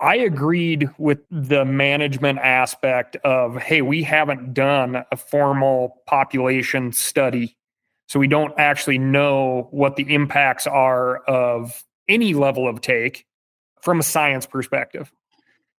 I 0.00 0.16
agreed 0.16 0.88
with 0.96 1.18
the 1.30 1.64
management 1.64 2.38
aspect 2.38 3.16
of, 3.16 3.56
hey, 3.56 3.82
we 3.82 4.02
haven't 4.02 4.54
done 4.54 5.04
a 5.12 5.16
formal 5.16 6.02
population 6.06 6.92
study. 6.92 7.56
So 8.08 8.18
we 8.18 8.26
don't 8.26 8.54
actually 8.58 8.98
know 8.98 9.68
what 9.70 9.96
the 9.96 10.14
impacts 10.14 10.66
are 10.66 11.18
of 11.24 11.84
any 12.08 12.32
level 12.32 12.66
of 12.66 12.80
take 12.80 13.26
from 13.82 14.00
a 14.00 14.02
science 14.02 14.46
perspective. 14.46 15.12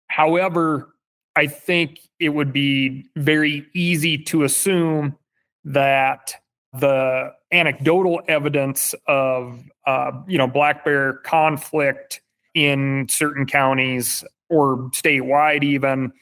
However, 0.08 0.94
I 1.34 1.46
think 1.46 2.00
it 2.18 2.30
would 2.30 2.52
be 2.52 3.06
very 3.16 3.66
easy 3.74 4.18
to 4.24 4.44
assume 4.44 5.16
that 5.64 6.34
the 6.78 7.32
anecdotal 7.52 8.20
evidence 8.28 8.94
of, 9.06 9.64
uh, 9.86 10.12
you 10.28 10.36
know, 10.36 10.46
black 10.46 10.84
bear 10.84 11.14
conflict 11.14 12.20
in 12.54 13.06
certain 13.08 13.46
counties 13.46 14.24
or 14.48 14.90
statewide, 14.90 15.62
even, 15.62 16.12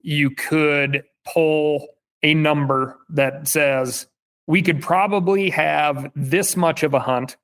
you 0.00 0.30
could 0.30 1.04
pull 1.32 1.86
a 2.22 2.34
number 2.34 2.98
that 3.10 3.48
says 3.48 4.06
we 4.46 4.62
could 4.62 4.80
probably 4.80 5.50
have 5.50 6.10
this 6.14 6.56
much 6.56 6.82
of 6.82 6.94
a 6.94 7.00
hunt. 7.00 7.36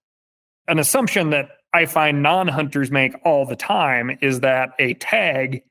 An 0.69 0.79
assumption 0.79 1.31
that 1.31 1.51
I 1.73 1.87
find 1.87 2.23
non 2.23 2.49
hunters 2.49 2.91
make 2.91 3.15
all 3.25 3.45
the 3.47 3.57
time 3.57 4.19
is 4.23 4.41
that 4.41 4.71
a 4.79 4.95
tag 4.95 5.63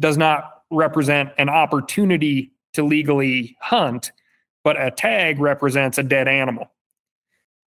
does 0.00 0.16
not 0.16 0.62
represent 0.70 1.30
an 1.38 1.48
opportunity 1.48 2.52
to 2.74 2.82
legally 2.82 3.56
hunt, 3.60 4.12
but 4.64 4.80
a 4.80 4.90
tag 4.90 5.40
represents 5.40 5.98
a 5.98 6.02
dead 6.02 6.28
animal. 6.28 6.70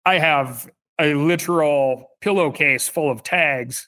I 0.06 0.20
have 0.20 0.70
a 1.00 1.14
literal 1.14 2.10
pillowcase 2.22 2.88
full 2.88 3.10
of 3.10 3.24
tags 3.24 3.88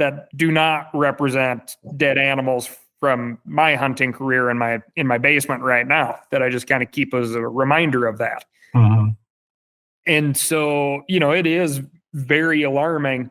that 0.00 0.28
do 0.36 0.50
not 0.50 0.90
represent 0.92 1.76
dead 1.96 2.18
animals 2.18 2.68
from 2.98 3.38
my 3.44 3.76
hunting 3.76 4.12
career 4.12 4.50
in 4.50 4.58
my 4.58 4.80
in 4.96 5.06
my 5.06 5.16
basement 5.16 5.62
right 5.62 5.86
now 5.86 6.18
that 6.30 6.42
I 6.42 6.50
just 6.50 6.66
kind 6.66 6.82
of 6.82 6.90
keep 6.90 7.14
as 7.14 7.34
a 7.34 7.40
reminder 7.40 8.06
of 8.06 8.18
that. 8.18 8.44
Mm-hmm. 8.74 9.10
And 10.06 10.36
so, 10.36 11.02
you 11.08 11.20
know, 11.20 11.30
it 11.30 11.46
is 11.46 11.80
very 12.12 12.62
alarming 12.62 13.30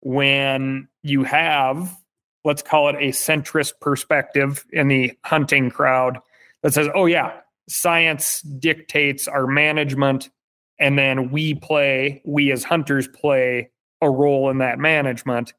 when 0.00 0.88
you 1.02 1.24
have 1.24 1.96
let's 2.44 2.62
call 2.62 2.88
it 2.88 2.96
a 2.96 3.10
centrist 3.10 3.74
perspective 3.80 4.64
in 4.72 4.88
the 4.88 5.12
hunting 5.24 5.70
crowd 5.70 6.18
that 6.62 6.74
says, 6.74 6.88
"Oh 6.94 7.06
yeah, 7.06 7.32
science 7.68 8.42
dictates 8.42 9.28
our 9.28 9.46
management 9.46 10.30
and 10.78 10.98
then 10.98 11.30
we 11.30 11.54
play, 11.54 12.20
we 12.24 12.50
as 12.50 12.64
hunters 12.64 13.06
play 13.06 13.70
a 14.00 14.10
role 14.10 14.50
in 14.50 14.58
that 14.58 14.78
management." 14.78 15.54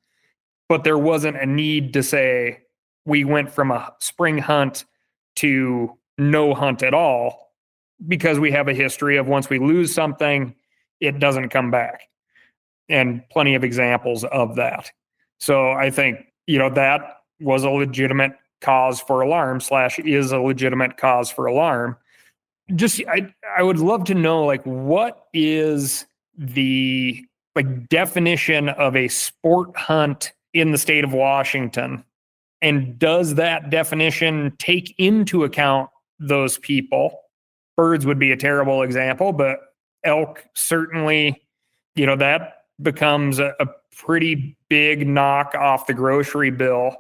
But 0.70 0.84
there 0.84 0.98
wasn't 0.98 1.38
a 1.38 1.46
need 1.46 1.94
to 1.94 2.04
say 2.04 2.60
we 3.06 3.24
went 3.24 3.52
from 3.52 3.72
a 3.72 3.94
spring 4.00 4.38
hunt 4.38 4.86
to 5.36 5.98
no 6.18 6.54
hunt 6.54 6.84
at 6.84 6.94
all 6.94 7.52
because 8.08 8.40
we 8.40 8.52
have 8.52 8.68
a 8.68 8.74
history 8.74 9.18
of 9.18 9.28
once 9.28 9.50
we 9.50 9.60
lose 9.60 9.94
something, 9.94 10.56
it 11.00 11.20
doesn't 11.20 11.50
come 11.50 11.72
back. 11.72 12.02
And 12.90 13.28
plenty 13.30 13.56
of 13.56 13.64
examples 13.64 14.24
of 14.26 14.56
that. 14.56 14.92
So 15.40 15.72
I 15.72 15.90
think, 15.90 16.20
you 16.48 16.60
know, 16.60 16.70
that 16.72 17.18
was 17.40 17.64
a 17.64 17.70
legitimate 17.70 18.34
cause 18.62 19.00
for 19.00 19.22
alarm, 19.22 19.60
slash, 19.60 20.00
is 20.00 20.32
a 20.32 20.40
legitimate 20.40 20.98
cause 20.98 21.30
for 21.32 21.46
alarm. 21.46 21.98
just 22.76 23.02
I 23.08 23.34
I 23.58 23.64
would 23.64 23.80
love 23.80 24.06
to 24.06 24.14
know 24.14 24.46
like 24.46 24.64
what 24.64 25.28
is 25.34 26.06
the 26.38 27.24
like 27.56 27.90
definition 27.90 28.70
of 28.70 28.96
a 28.96 29.08
sport 29.08 29.76
hunt 29.78 30.34
in 30.54 30.72
the 30.72 30.78
state 30.78 31.04
of 31.04 31.14
Washington? 31.14 32.04
And 32.62 32.98
does 32.98 33.36
that 33.36 33.70
definition 33.70 34.54
take 34.58 34.96
into 34.98 35.44
account 35.44 35.90
those 36.20 36.58
people? 36.58 37.20
Birds 37.76 38.06
would 38.06 38.20
be 38.20 38.32
a 38.32 38.38
terrible 38.38 38.84
example 38.84 39.34
but 39.34 39.60
elk 40.04 40.46
certainly 40.54 41.42
you 41.96 42.06
know 42.06 42.16
that 42.16 42.66
becomes 42.82 43.40
a, 43.40 43.54
a 43.60 43.68
pretty 43.96 44.58
big 44.70 45.08
knock 45.08 45.54
off 45.56 45.88
the 45.88 45.94
grocery 45.94 46.52
bill 46.52 46.96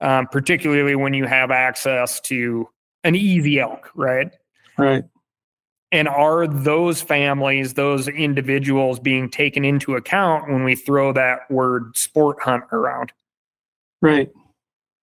um, 0.00 0.26
particularly 0.26 0.96
when 0.96 1.14
you 1.14 1.26
have 1.26 1.50
access 1.50 2.20
to 2.20 2.68
an 3.04 3.14
easy 3.14 3.58
elk 3.58 3.90
right? 3.94 4.32
Right. 4.78 5.04
And 5.92 6.08
are 6.08 6.46
those 6.46 7.02
families, 7.02 7.74
those 7.74 8.08
individuals 8.08 8.98
being 8.98 9.30
taken 9.30 9.64
into 9.64 9.94
account 9.94 10.50
when 10.50 10.64
we 10.64 10.74
throw 10.74 11.12
that 11.12 11.50
word 11.50 11.96
sport 11.96 12.42
hunt 12.42 12.64
around? 12.72 13.12
Right. 14.00 14.30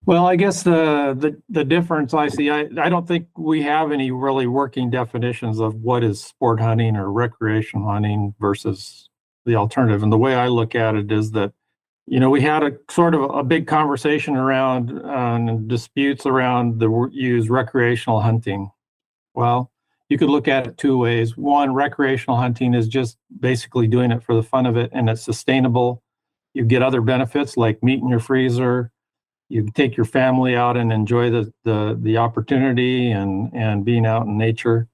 Well, 0.05 0.25
I 0.25 0.35
guess 0.35 0.63
the 0.63 1.15
the 1.17 1.39
the 1.49 1.63
difference 1.63 2.13
I 2.13 2.29
see, 2.29 2.49
I 2.49 2.67
I 2.81 2.89
don't 2.89 3.07
think 3.07 3.27
we 3.37 3.61
have 3.61 3.91
any 3.91 4.11
really 4.11 4.47
working 4.47 4.89
definitions 4.89 5.59
of 5.59 5.75
what 5.75 6.03
is 6.03 6.23
sport 6.23 6.59
hunting 6.59 6.95
or 6.95 7.11
recreational 7.11 7.87
hunting 7.87 8.33
versus 8.39 9.09
the 9.45 9.55
alternative. 9.55 10.01
And 10.01 10.11
the 10.11 10.17
way 10.17 10.33
I 10.35 10.47
look 10.47 10.73
at 10.73 10.95
it 10.95 11.11
is 11.11 11.31
that, 11.31 11.53
you 12.07 12.19
know, 12.19 12.29
we 12.29 12.41
had 12.41 12.63
a 12.63 12.71
sort 12.89 13.13
of 13.13 13.21
a 13.21 13.43
big 13.43 13.67
conversation 13.67 14.35
around 14.35 14.99
uh, 15.05 15.57
disputes 15.67 16.25
around 16.25 16.79
the 16.79 17.09
use 17.11 17.49
recreational 17.49 18.21
hunting. 18.21 18.71
Well, 19.35 19.71
you 20.09 20.17
could 20.17 20.29
look 20.29 20.47
at 20.47 20.67
it 20.67 20.77
two 20.77 20.97
ways. 20.97 21.37
One, 21.37 21.73
recreational 21.73 22.37
hunting 22.37 22.73
is 22.73 22.87
just 22.87 23.17
basically 23.39 23.87
doing 23.87 24.11
it 24.11 24.23
for 24.23 24.35
the 24.35 24.43
fun 24.43 24.65
of 24.65 24.75
it, 24.75 24.89
and 24.93 25.09
it's 25.09 25.21
sustainable. 25.21 26.03
You 26.53 26.65
get 26.65 26.81
other 26.81 27.01
benefits 27.01 27.57
like 27.57 27.81
meat 27.83 28.01
in 28.01 28.09
your 28.09 28.19
freezer, 28.19 28.91
you 29.49 29.67
take 29.73 29.97
your 29.97 30.05
family 30.05 30.55
out 30.55 30.77
and 30.77 30.93
enjoy 30.93 31.29
the 31.29 31.51
the 31.63 31.97
the 32.01 32.17
opportunity 32.17 33.11
and 33.11 33.51
and 33.53 33.83
being 33.83 34.05
out 34.05 34.25
in 34.25 34.37
nature 34.37 34.87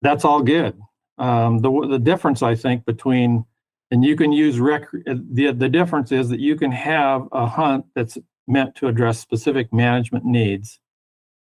that's 0.00 0.24
all 0.24 0.42
good 0.42 0.78
um, 1.18 1.58
the 1.58 1.70
the 1.88 1.98
difference 1.98 2.42
i 2.42 2.54
think 2.54 2.84
between 2.84 3.44
and 3.90 4.04
you 4.04 4.16
can 4.16 4.32
use 4.32 4.58
rec 4.58 4.90
the 4.92 5.52
the 5.52 5.68
difference 5.68 6.10
is 6.10 6.28
that 6.28 6.40
you 6.40 6.56
can 6.56 6.72
have 6.72 7.28
a 7.32 7.46
hunt 7.46 7.84
that's 7.94 8.18
meant 8.48 8.74
to 8.74 8.88
address 8.88 9.20
specific 9.20 9.72
management 9.72 10.24
needs 10.24 10.80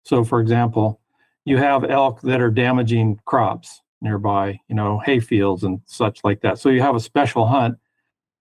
so 0.05 0.25
for 0.25 0.41
example 0.41 1.01
you 1.49 1.57
have 1.57 1.85
elk 1.85 2.21
that 2.23 2.41
are 2.41 2.51
damaging 2.51 3.19
crops 3.25 3.83
nearby 4.01 4.59
you 4.69 4.75
know 4.75 5.01
hay 5.05 5.19
fields 5.19 5.65
and 5.65 5.81
such 5.87 6.21
like 6.23 6.41
that 6.41 6.59
so 6.59 6.69
you 6.69 6.81
have 6.81 6.95
a 6.95 7.01
special 7.01 7.47
hunt 7.47 7.77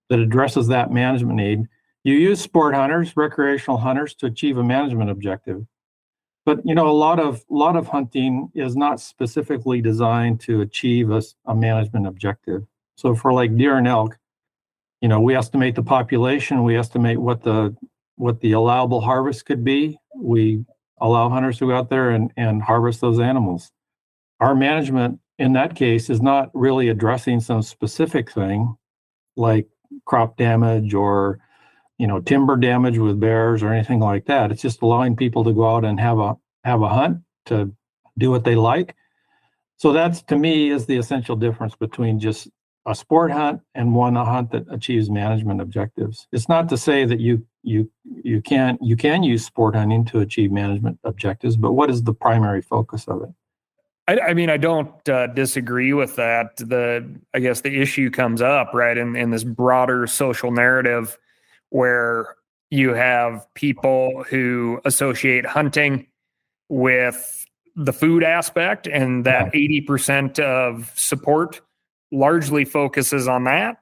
that 0.09 0.19
addresses 0.19 0.67
that 0.67 0.91
management 0.91 1.35
need 1.35 1.67
you 2.07 2.13
use 2.13 2.39
sport 2.39 2.73
hunters, 2.73 3.17
recreational 3.17 3.77
hunters 3.77 4.15
to 4.15 4.27
achieve 4.27 4.57
a 4.57 4.63
management 4.63 5.09
objective. 5.09 5.65
But 6.45 6.65
you 6.65 6.73
know, 6.73 6.87
a 6.87 6.95
lot 6.95 7.19
of 7.19 7.43
lot 7.49 7.75
of 7.75 7.85
hunting 7.85 8.49
is 8.55 8.77
not 8.77 9.01
specifically 9.01 9.81
designed 9.81 10.39
to 10.41 10.61
achieve 10.61 11.11
a 11.11 11.53
management 11.53 12.07
objective. 12.07 12.65
So 12.95 13.13
for 13.13 13.33
like 13.33 13.57
deer 13.57 13.77
and 13.77 13.89
elk, 13.89 14.17
you 15.01 15.09
know, 15.09 15.19
we 15.19 15.35
estimate 15.35 15.75
the 15.75 15.83
population, 15.83 16.63
we 16.63 16.77
estimate 16.77 17.19
what 17.19 17.43
the 17.43 17.75
what 18.15 18.39
the 18.39 18.53
allowable 18.53 19.01
harvest 19.01 19.45
could 19.45 19.65
be. 19.65 19.99
We 20.15 20.63
allow 20.99 21.29
hunters 21.29 21.57
to 21.59 21.67
go 21.67 21.75
out 21.75 21.89
there 21.89 22.09
and, 22.11 22.31
and 22.37 22.61
harvest 22.61 23.01
those 23.01 23.19
animals. 23.19 23.71
Our 24.39 24.55
management 24.55 25.19
in 25.39 25.53
that 25.53 25.75
case 25.75 26.09
is 26.09 26.21
not 26.21 26.49
really 26.53 26.89
addressing 26.89 27.39
some 27.39 27.61
specific 27.61 28.31
thing 28.31 28.75
like 29.35 29.67
crop 30.05 30.37
damage 30.37 30.93
or 30.93 31.39
you 31.97 32.07
know 32.07 32.19
timber 32.19 32.55
damage 32.55 32.97
with 32.97 33.19
bears 33.19 33.63
or 33.63 33.73
anything 33.73 33.99
like 33.99 34.25
that. 34.25 34.51
It's 34.51 34.61
just 34.61 34.81
allowing 34.81 35.15
people 35.15 35.43
to 35.43 35.53
go 35.53 35.75
out 35.75 35.85
and 35.85 35.99
have 35.99 36.19
a 36.19 36.35
have 36.63 36.81
a 36.81 36.89
hunt 36.89 37.19
to 37.45 37.71
do 38.17 38.31
what 38.31 38.43
they 38.43 38.55
like. 38.55 38.95
So 39.77 39.93
that's 39.93 40.23
to 40.23 40.37
me 40.37 40.69
is 40.69 40.85
the 40.85 40.97
essential 40.97 41.35
difference 41.35 41.75
between 41.75 42.19
just 42.19 42.49
a 42.87 42.95
sport 42.95 43.31
hunt 43.31 43.61
and 43.75 43.93
one 43.93 44.17
a 44.17 44.25
hunt 44.25 44.51
that 44.51 44.65
achieves 44.71 45.09
management 45.09 45.61
objectives. 45.61 46.27
It's 46.31 46.49
not 46.49 46.69
to 46.69 46.77
say 46.77 47.05
that 47.05 47.19
you 47.19 47.45
you 47.67 47.89
you 48.23 48.41
can 48.41 48.77
you 48.81 48.95
can 48.95 49.23
use 49.23 49.45
sport 49.45 49.75
hunting 49.75 50.05
to 50.05 50.19
achieve 50.19 50.51
management 50.51 50.97
objectives 51.03 51.57
but 51.57 51.73
what 51.73 51.89
is 51.89 52.03
the 52.03 52.13
primary 52.13 52.61
focus 52.61 53.07
of 53.07 53.21
it 53.21 53.29
I, 54.07 54.19
I 54.19 54.33
mean, 54.33 54.49
I 54.49 54.57
don't 54.57 55.09
uh, 55.09 55.27
disagree 55.27 55.93
with 55.93 56.15
that. 56.15 56.55
The 56.57 57.19
I 57.33 57.39
guess 57.39 57.61
the 57.61 57.81
issue 57.81 58.09
comes 58.09 58.41
up 58.41 58.73
right 58.73 58.97
in 58.97 59.15
in 59.15 59.31
this 59.31 59.43
broader 59.43 60.07
social 60.07 60.51
narrative 60.51 61.17
where 61.69 62.35
you 62.69 62.93
have 62.93 63.45
people 63.53 64.23
who 64.29 64.79
associate 64.85 65.45
hunting 65.45 66.07
with 66.69 67.45
the 67.75 67.93
food 67.93 68.23
aspect, 68.23 68.87
and 68.87 69.25
that 69.25 69.53
eighty 69.53 69.81
percent 69.81 70.39
of 70.39 70.91
support 70.95 71.61
largely 72.11 72.63
focuses 72.63 73.27
on 73.27 73.43
that. 73.43 73.77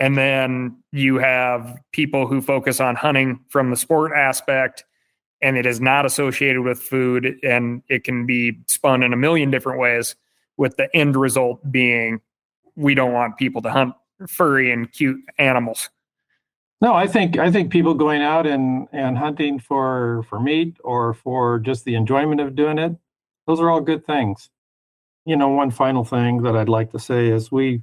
And 0.00 0.16
then 0.16 0.76
you 0.92 1.18
have 1.18 1.76
people 1.92 2.26
who 2.26 2.40
focus 2.40 2.80
on 2.80 2.94
hunting 2.94 3.40
from 3.48 3.70
the 3.70 3.76
sport 3.76 4.12
aspect, 4.12 4.84
and 5.42 5.56
it 5.56 5.66
is 5.66 5.80
not 5.80 6.06
associated 6.06 6.62
with 6.62 6.78
food, 6.78 7.36
and 7.42 7.82
it 7.88 8.04
can 8.04 8.24
be 8.24 8.58
spun 8.66 9.02
in 9.02 9.12
a 9.12 9.16
million 9.16 9.50
different 9.50 9.80
ways, 9.80 10.14
with 10.56 10.76
the 10.76 10.94
end 10.94 11.16
result 11.16 11.60
being 11.70 12.20
we 12.76 12.94
don't 12.94 13.12
want 13.12 13.36
people 13.36 13.60
to 13.62 13.70
hunt 13.70 13.94
furry 14.28 14.72
and 14.72 14.92
cute 14.92 15.20
animals. 15.38 15.90
No, 16.80 16.94
I 16.94 17.08
think 17.08 17.38
I 17.38 17.50
think 17.50 17.72
people 17.72 17.94
going 17.94 18.22
out 18.22 18.46
and 18.46 18.86
and 18.92 19.18
hunting 19.18 19.58
for 19.58 20.24
for 20.28 20.38
meat 20.38 20.76
or 20.84 21.14
for 21.14 21.58
just 21.58 21.84
the 21.84 21.96
enjoyment 21.96 22.40
of 22.40 22.54
doing 22.54 22.78
it, 22.78 22.96
those 23.48 23.60
are 23.60 23.68
all 23.68 23.80
good 23.80 24.06
things. 24.06 24.50
You 25.24 25.36
know, 25.36 25.48
one 25.48 25.72
final 25.72 26.04
thing 26.04 26.42
that 26.42 26.56
I'd 26.56 26.68
like 26.68 26.92
to 26.92 26.98
say 26.98 27.28
is 27.28 27.50
we, 27.50 27.82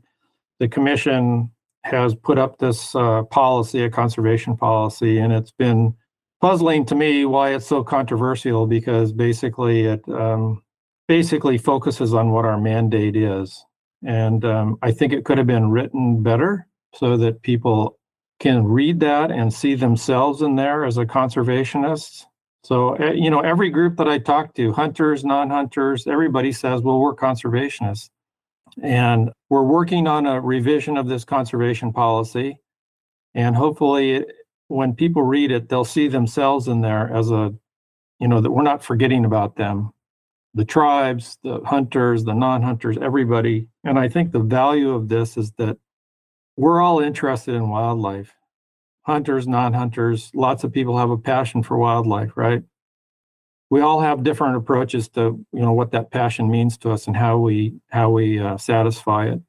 the 0.59 0.67
commission 0.67 1.51
has 1.85 2.15
put 2.15 2.37
up 2.39 2.57
this 2.57 2.95
uh, 2.95 3.23
policy, 3.23 3.83
a 3.83 3.89
conservation 3.89 4.57
policy, 4.57 5.19
and 5.19 5.31
it's 5.31 5.51
been 5.51 5.93
puzzling 6.41 6.85
to 6.85 6.95
me 6.95 7.25
why 7.25 7.53
it's 7.53 7.67
so 7.67 7.83
controversial 7.83 8.65
because 8.65 9.13
basically 9.13 9.85
it 9.85 10.01
um, 10.09 10.61
basically 11.07 11.57
focuses 11.57 12.13
on 12.13 12.31
what 12.31 12.43
our 12.43 12.59
mandate 12.59 13.15
is, 13.15 13.63
and 14.03 14.43
um, 14.43 14.77
I 14.81 14.91
think 14.91 15.13
it 15.13 15.25
could 15.25 15.37
have 15.37 15.47
been 15.47 15.69
written 15.69 16.23
better 16.23 16.67
so 16.95 17.17
that 17.17 17.43
people 17.43 17.99
can 18.39 18.65
read 18.65 18.99
that 18.99 19.31
and 19.31 19.53
see 19.53 19.75
themselves 19.75 20.41
in 20.41 20.55
there 20.55 20.85
as 20.85 20.97
a 20.97 21.05
conservationist. 21.05 22.25
So, 22.63 22.95
eh, 22.95 23.13
you 23.13 23.29
know, 23.29 23.41
every 23.41 23.69
group 23.69 23.97
that 23.97 24.07
I 24.07 24.17
talk 24.17 24.55
to, 24.55 24.73
hunters, 24.73 25.23
non 25.23 25.51
hunters, 25.51 26.07
everybody 26.07 26.51
says, 26.51 26.81
well, 26.81 26.99
we're 26.99 27.15
conservationists. 27.15 28.09
And 28.81 29.31
we're 29.49 29.63
working 29.63 30.07
on 30.07 30.25
a 30.25 30.41
revision 30.41 30.97
of 30.97 31.07
this 31.07 31.23
conservation 31.25 31.93
policy. 31.93 32.57
And 33.33 33.55
hopefully, 33.55 34.25
when 34.67 34.93
people 34.95 35.23
read 35.23 35.51
it, 35.51 35.69
they'll 35.69 35.85
see 35.85 36.07
themselves 36.07 36.67
in 36.67 36.81
there 36.81 37.13
as 37.13 37.31
a, 37.31 37.53
you 38.19 38.27
know, 38.27 38.41
that 38.41 38.51
we're 38.51 38.63
not 38.63 38.83
forgetting 38.83 39.25
about 39.25 39.55
them. 39.55 39.91
The 40.53 40.65
tribes, 40.65 41.37
the 41.43 41.59
hunters, 41.65 42.23
the 42.23 42.33
non 42.33 42.61
hunters, 42.61 42.97
everybody. 43.01 43.67
And 43.83 43.99
I 43.99 44.07
think 44.09 44.31
the 44.31 44.39
value 44.39 44.91
of 44.91 45.09
this 45.09 45.37
is 45.37 45.51
that 45.57 45.77
we're 46.57 46.81
all 46.81 46.99
interested 46.99 47.55
in 47.55 47.69
wildlife 47.69 48.33
hunters 49.05 49.47
non-hunters 49.47 50.31
lots 50.33 50.63
of 50.63 50.73
people 50.73 50.97
have 50.97 51.11
a 51.11 51.17
passion 51.17 51.61
for 51.61 51.77
wildlife 51.77 52.31
right 52.35 52.63
we 53.69 53.81
all 53.81 54.01
have 54.01 54.23
different 54.23 54.57
approaches 54.57 55.07
to 55.09 55.45
you 55.51 55.61
know 55.61 55.73
what 55.73 55.91
that 55.91 56.11
passion 56.11 56.49
means 56.49 56.77
to 56.79 56.91
us 56.91 57.07
and 57.07 57.17
how 57.17 57.37
we 57.37 57.73
how 57.89 58.09
we 58.09 58.39
uh, 58.39 58.57
satisfy 58.57 59.27
it. 59.27 59.41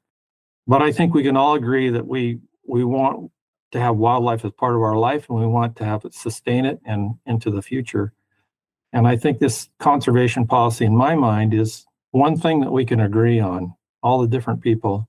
But 0.65 0.81
i 0.81 0.91
think 0.91 1.13
we 1.13 1.23
can 1.23 1.37
all 1.37 1.55
agree 1.55 1.89
that 1.89 2.07
we 2.07 2.39
we 2.67 2.83
want 2.83 3.31
to 3.71 3.79
have 3.79 3.97
wildlife 3.97 4.45
as 4.45 4.51
part 4.53 4.75
of 4.75 4.81
our 4.81 4.97
life 4.97 5.29
and 5.29 5.39
we 5.39 5.45
want 5.45 5.75
to 5.75 5.85
have 5.85 6.05
it 6.05 6.13
sustain 6.13 6.65
it 6.65 6.79
and 6.85 7.15
into 7.25 7.51
the 7.51 7.61
future. 7.61 8.13
And 8.93 9.07
i 9.07 9.15
think 9.15 9.39
this 9.39 9.69
conservation 9.79 10.47
policy 10.47 10.85
in 10.85 10.95
my 10.95 11.15
mind 11.15 11.53
is 11.53 11.85
one 12.11 12.37
thing 12.37 12.61
that 12.61 12.71
we 12.71 12.85
can 12.85 12.99
agree 12.99 13.39
on 13.39 13.73
all 14.01 14.19
the 14.21 14.27
different 14.27 14.61
people 14.61 15.07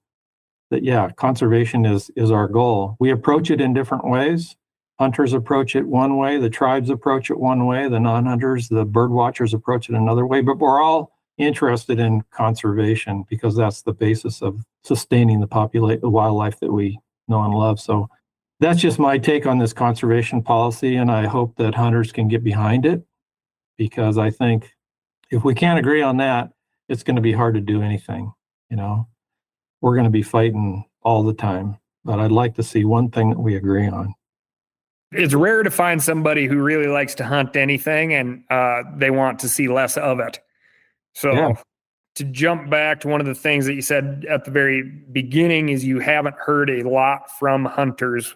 that 0.70 0.84
yeah 0.84 1.10
conservation 1.12 1.86
is 1.86 2.10
is 2.14 2.30
our 2.30 2.48
goal. 2.48 2.96
We 3.00 3.10
approach 3.10 3.50
it 3.50 3.60
in 3.60 3.72
different 3.72 4.06
ways 4.06 4.56
hunters 4.98 5.32
approach 5.32 5.76
it 5.76 5.86
one 5.86 6.16
way 6.16 6.38
the 6.38 6.50
tribes 6.50 6.90
approach 6.90 7.30
it 7.30 7.38
one 7.38 7.66
way 7.66 7.88
the 7.88 8.00
non-hunters 8.00 8.68
the 8.68 8.84
bird 8.84 9.10
watchers 9.10 9.54
approach 9.54 9.88
it 9.88 9.94
another 9.94 10.26
way 10.26 10.40
but 10.40 10.58
we're 10.58 10.80
all 10.80 11.12
interested 11.38 12.00
in 12.00 12.22
conservation 12.30 13.24
because 13.30 13.54
that's 13.54 13.82
the 13.82 13.92
basis 13.92 14.42
of 14.42 14.60
sustaining 14.82 15.40
the 15.40 15.98
the 16.02 16.10
wildlife 16.10 16.58
that 16.60 16.72
we 16.72 16.98
know 17.28 17.42
and 17.42 17.54
love 17.54 17.78
so 17.78 18.08
that's 18.60 18.80
just 18.80 18.98
my 18.98 19.16
take 19.16 19.46
on 19.46 19.58
this 19.58 19.72
conservation 19.72 20.42
policy 20.42 20.96
and 20.96 21.10
i 21.10 21.26
hope 21.26 21.54
that 21.56 21.74
hunters 21.74 22.10
can 22.12 22.26
get 22.26 22.42
behind 22.42 22.84
it 22.84 23.04
because 23.76 24.18
i 24.18 24.30
think 24.30 24.74
if 25.30 25.44
we 25.44 25.54
can't 25.54 25.78
agree 25.78 26.02
on 26.02 26.16
that 26.16 26.50
it's 26.88 27.02
going 27.02 27.16
to 27.16 27.22
be 27.22 27.32
hard 27.32 27.54
to 27.54 27.60
do 27.60 27.82
anything. 27.82 28.32
You 28.70 28.76
know, 28.76 29.08
we're 29.80 29.94
going 29.94 30.04
to 30.04 30.10
be 30.10 30.22
fighting 30.22 30.84
all 31.02 31.22
the 31.22 31.34
time. 31.34 31.76
But 32.04 32.20
I'd 32.20 32.32
like 32.32 32.54
to 32.54 32.62
see 32.62 32.84
one 32.84 33.10
thing 33.10 33.30
that 33.30 33.38
we 33.38 33.56
agree 33.56 33.86
on. 33.86 34.14
It's 35.12 35.34
rare 35.34 35.62
to 35.62 35.70
find 35.70 36.02
somebody 36.02 36.46
who 36.46 36.58
really 36.60 36.86
likes 36.86 37.14
to 37.16 37.24
hunt 37.24 37.56
anything 37.56 38.12
and 38.12 38.44
uh, 38.50 38.82
they 38.96 39.10
want 39.10 39.38
to 39.40 39.48
see 39.48 39.68
less 39.68 39.96
of 39.96 40.20
it. 40.20 40.40
So, 41.14 41.32
Yeah. 41.32 41.52
to 42.16 42.24
jump 42.24 42.68
back 42.68 43.00
to 43.00 43.08
one 43.08 43.20
of 43.20 43.26
the 43.26 43.34
things 43.34 43.64
that 43.66 43.74
you 43.74 43.80
said 43.82 44.26
at 44.28 44.44
the 44.44 44.50
very 44.50 44.82
beginning 45.12 45.68
is 45.68 45.84
you 45.84 46.00
haven't 46.00 46.34
heard 46.36 46.68
a 46.68 46.82
lot 46.82 47.30
from 47.38 47.64
hunters. 47.64 48.34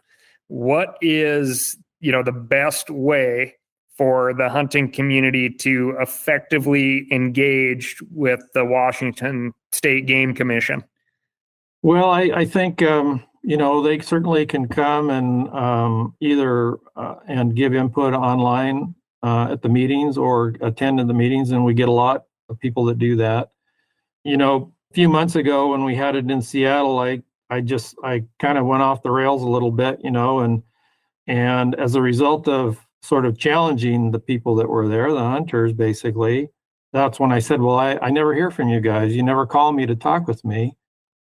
What 0.48 0.96
is, 1.00 1.76
you 2.00 2.12
know, 2.12 2.22
the 2.22 2.32
best 2.32 2.88
way 2.90 3.54
for 3.98 4.32
the 4.32 4.48
hunting 4.48 4.90
community 4.90 5.50
to 5.50 5.94
effectively 6.00 7.06
engage 7.12 7.96
with 8.10 8.40
the 8.54 8.64
Washington 8.64 9.52
State 9.72 10.06
Game 10.06 10.32
Commission? 10.34 10.82
Well, 11.82 12.08
I, 12.08 12.30
I 12.34 12.44
think 12.44 12.80
um, 12.82 13.22
you 13.42 13.56
know 13.56 13.82
they 13.82 13.98
certainly 13.98 14.46
can 14.46 14.68
come 14.68 15.10
and 15.10 15.48
um, 15.50 16.14
either 16.20 16.78
uh, 16.96 17.16
and 17.26 17.54
give 17.56 17.74
input 17.74 18.14
online 18.14 18.94
uh, 19.22 19.48
at 19.50 19.62
the 19.62 19.68
meetings 19.68 20.16
or 20.16 20.54
attend 20.60 20.98
the 20.98 21.14
meetings, 21.14 21.50
and 21.50 21.64
we 21.64 21.74
get 21.74 21.88
a 21.88 21.92
lot 21.92 22.24
of 22.48 22.58
people 22.60 22.84
that 22.86 22.98
do 22.98 23.16
that. 23.16 23.50
You 24.24 24.36
know, 24.36 24.72
a 24.90 24.94
few 24.94 25.08
months 25.08 25.36
ago 25.36 25.68
when 25.70 25.84
we 25.84 25.94
had 25.94 26.16
it 26.16 26.30
in 26.30 26.42
Seattle, 26.42 26.98
I 26.98 27.22
I 27.50 27.60
just 27.60 27.96
I 28.04 28.24
kind 28.38 28.58
of 28.58 28.66
went 28.66 28.82
off 28.82 29.02
the 29.02 29.10
rails 29.10 29.42
a 29.42 29.48
little 29.48 29.72
bit, 29.72 30.00
you 30.02 30.10
know, 30.10 30.40
and 30.40 30.62
and 31.26 31.74
as 31.76 31.94
a 31.94 32.02
result 32.02 32.48
of 32.48 32.78
sort 33.02 33.26
of 33.26 33.38
challenging 33.38 34.12
the 34.12 34.18
people 34.18 34.54
that 34.56 34.68
were 34.68 34.88
there, 34.88 35.12
the 35.12 35.18
hunters, 35.18 35.72
basically, 35.72 36.48
that's 36.92 37.18
when 37.18 37.32
I 37.32 37.40
said, 37.40 37.60
well, 37.60 37.76
I, 37.76 37.98
I 38.00 38.10
never 38.10 38.34
hear 38.34 38.50
from 38.50 38.68
you 38.68 38.80
guys. 38.80 39.14
You 39.14 39.22
never 39.22 39.46
call 39.46 39.72
me 39.72 39.86
to 39.86 39.96
talk 39.96 40.28
with 40.28 40.44
me. 40.44 40.76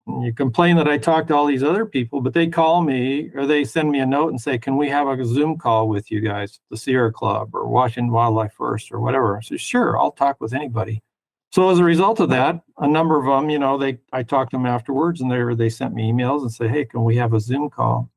You 0.06 0.34
complain 0.34 0.76
that 0.78 0.88
I 0.88 0.98
talk 0.98 1.28
to 1.28 1.36
all 1.36 1.46
these 1.46 1.64
other 1.64 1.86
people, 1.86 2.20
but 2.20 2.34
they 2.34 2.48
call 2.48 2.82
me 2.82 3.32
or 3.36 3.46
they 3.46 3.64
send 3.64 3.90
me 3.90 4.00
a 4.00 4.06
note 4.06 4.30
and 4.30 4.42
say, 4.42 4.58
Can 4.58 4.76
we 4.76 4.90
have 4.90 5.08
a 5.08 5.26
Zoom 5.26 5.58
call 5.58 5.88
with 5.88 6.12
you 6.12 6.20
guys, 6.20 6.60
the 6.70 6.76
Sierra 6.76 7.12
Club 7.12 7.56
or 7.56 7.68
Washington 7.70 8.12
Wildlife 8.12 8.54
First 8.54 8.92
or 8.92 9.00
whatever? 9.00 9.38
I 9.38 9.42
said, 9.42 9.62
Sure, 9.62 9.98
I'll 9.98 10.12
talk 10.12 10.42
with 10.42 10.54
anybody. 10.54 11.02
So 11.54 11.70
as 11.70 11.80
a 11.80 11.84
result 11.84 12.20
of 12.20 12.30
that, 12.30 12.62
a 12.80 12.88
number 12.88 13.18
of 13.18 13.26
them, 13.26 13.50
you 13.50 13.60
know, 13.60 13.78
they 13.78 14.00
I 14.12 14.24
talked 14.24 14.52
to 14.52 14.58
them 14.58 14.66
afterwards 14.66 15.22
and 15.22 15.32
they 15.32 15.38
were- 15.42 15.56
they 15.56 15.70
sent 15.70 15.94
me 15.94 16.12
emails 16.12 16.42
and 16.42 16.52
say, 16.52 16.68
Hey, 16.68 16.84
can 16.84 17.06
we 17.06 17.16
have 17.16 17.34
a 17.34 17.40
Zoom 17.40 17.70
call? 17.70 18.10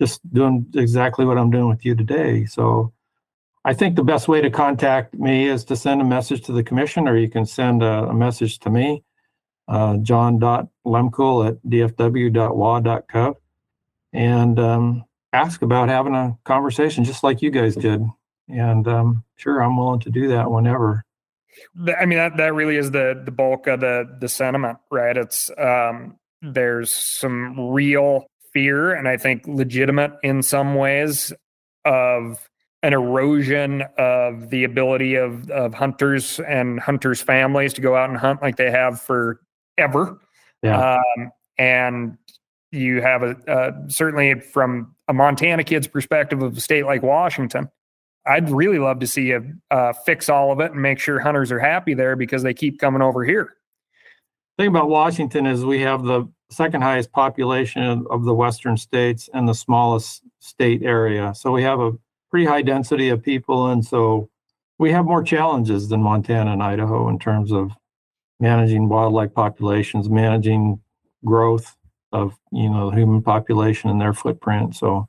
Just 0.00 0.20
doing 0.34 0.66
exactly 0.74 1.24
what 1.24 1.38
I'm 1.38 1.50
doing 1.50 1.68
with 1.68 1.84
you 1.84 1.94
today. 1.94 2.44
So 2.44 2.92
I 3.64 3.72
think 3.72 3.96
the 3.96 4.04
best 4.04 4.28
way 4.28 4.42
to 4.42 4.50
contact 4.50 5.14
me 5.14 5.46
is 5.48 5.64
to 5.66 5.76
send 5.76 6.02
a 6.02 6.04
message 6.04 6.42
to 6.42 6.52
the 6.52 6.64
commission, 6.64 7.08
or 7.08 7.16
you 7.16 7.28
can 7.30 7.46
send 7.46 7.82
a, 7.82 8.08
a 8.08 8.14
message 8.14 8.58
to 8.60 8.70
me, 8.70 9.04
uh, 9.72 9.94
at 9.94 11.58
dfw.wa.gov, 11.64 13.34
and 14.12 14.58
um, 14.58 15.04
ask 15.32 15.62
about 15.62 15.88
having 15.88 16.14
a 16.14 16.36
conversation 16.44 17.04
just 17.04 17.24
like 17.24 17.40
you 17.40 17.50
guys 17.50 17.74
did. 17.74 18.04
And 18.48 18.86
um, 18.86 19.24
sure, 19.36 19.62
I'm 19.62 19.76
willing 19.76 20.00
to 20.00 20.10
do 20.10 20.28
that 20.28 20.50
whenever. 20.50 21.04
I 21.98 22.06
mean 22.06 22.18
that 22.18 22.36
that 22.38 22.54
really 22.54 22.76
is 22.76 22.90
the 22.90 23.20
the 23.24 23.30
bulk 23.30 23.66
of 23.66 23.80
the 23.80 24.16
the 24.20 24.28
sentiment, 24.28 24.78
right? 24.90 25.16
It's 25.16 25.50
um 25.58 26.16
there's 26.40 26.90
some 26.90 27.70
real 27.70 28.26
fear 28.52 28.92
and 28.92 29.08
I 29.08 29.16
think 29.16 29.46
legitimate 29.46 30.12
in 30.22 30.42
some 30.42 30.74
ways 30.74 31.32
of 31.84 32.48
an 32.82 32.92
erosion 32.92 33.84
of 33.96 34.50
the 34.50 34.64
ability 34.64 35.14
of 35.14 35.50
of 35.50 35.74
hunters 35.74 36.40
and 36.40 36.80
hunters 36.80 37.22
families 37.22 37.74
to 37.74 37.80
go 37.80 37.94
out 37.94 38.10
and 38.10 38.18
hunt 38.18 38.42
like 38.42 38.56
they 38.56 38.70
have 38.70 39.00
forever. 39.76 40.20
Yeah. 40.62 40.98
Um 41.18 41.32
and 41.58 42.18
you 42.72 43.02
have 43.02 43.22
a 43.22 43.36
uh, 43.50 43.72
certainly 43.88 44.40
from 44.40 44.94
a 45.08 45.12
Montana 45.12 45.62
kid's 45.62 45.86
perspective 45.86 46.42
of 46.42 46.56
a 46.56 46.60
state 46.60 46.86
like 46.86 47.02
Washington, 47.02 47.68
I'd 48.26 48.50
really 48.50 48.78
love 48.78 49.00
to 49.00 49.06
see 49.06 49.28
you 49.28 49.54
uh, 49.70 49.92
fix 49.92 50.28
all 50.28 50.52
of 50.52 50.60
it 50.60 50.72
and 50.72 50.80
make 50.80 50.98
sure 50.98 51.20
hunters 51.20 51.52
are 51.52 51.58
happy 51.58 51.94
there 51.94 52.16
because 52.16 52.42
they 52.42 52.54
keep 52.54 52.78
coming 52.78 53.02
over 53.02 53.24
here. 53.24 53.54
thing 54.58 54.68
about 54.68 54.88
Washington 54.88 55.46
is 55.46 55.64
we 55.64 55.80
have 55.80 56.04
the 56.04 56.26
second 56.50 56.82
highest 56.82 57.12
population 57.12 57.82
of, 57.82 58.06
of 58.10 58.24
the 58.24 58.34
western 58.34 58.76
states 58.76 59.28
and 59.34 59.48
the 59.48 59.54
smallest 59.54 60.22
state 60.38 60.82
area. 60.82 61.34
So 61.34 61.52
we 61.52 61.62
have 61.62 61.80
a 61.80 61.92
pretty 62.30 62.46
high 62.46 62.62
density 62.62 63.10
of 63.10 63.22
people, 63.22 63.70
and 63.70 63.84
so 63.84 64.30
we 64.78 64.90
have 64.92 65.04
more 65.04 65.22
challenges 65.22 65.88
than 65.88 66.02
Montana 66.02 66.52
and 66.52 66.62
Idaho 66.62 67.08
in 67.08 67.18
terms 67.18 67.52
of 67.52 67.72
managing 68.42 68.88
wildlife 68.88 69.32
populations, 69.32 70.10
managing 70.10 70.80
growth 71.24 71.76
of 72.10 72.36
you 72.50 72.68
know 72.68 72.90
the 72.90 72.96
human 72.96 73.22
population 73.22 73.88
and 73.88 74.00
their 74.00 74.12
footprint. 74.12 74.74
So 74.74 75.08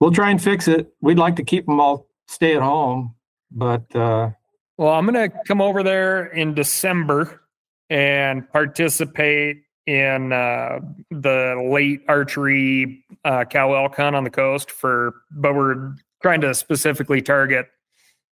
we'll 0.00 0.10
try 0.10 0.30
and 0.30 0.42
fix 0.42 0.66
it. 0.66 0.88
We'd 1.00 1.18
like 1.18 1.36
to 1.36 1.44
keep 1.44 1.66
them 1.66 1.78
all 1.78 2.08
stay 2.26 2.56
at 2.56 2.62
home, 2.62 3.14
but 3.52 3.84
uh, 3.94 4.30
Well, 4.78 4.92
I'm 4.94 5.06
going 5.06 5.30
to 5.30 5.36
come 5.46 5.60
over 5.60 5.82
there 5.82 6.26
in 6.26 6.54
December 6.54 7.42
and 7.90 8.50
participate 8.50 9.62
in 9.86 10.32
uh, 10.32 10.80
the 11.10 11.68
late 11.70 12.00
archery 12.08 13.04
uh, 13.24 13.44
cow 13.44 13.74
elk 13.74 13.96
hunt 13.96 14.16
on 14.16 14.24
the 14.24 14.30
coast 14.30 14.70
for, 14.70 15.14
but 15.30 15.54
we're 15.54 15.94
trying 16.22 16.42
to 16.42 16.52
specifically 16.54 17.22
target 17.22 17.66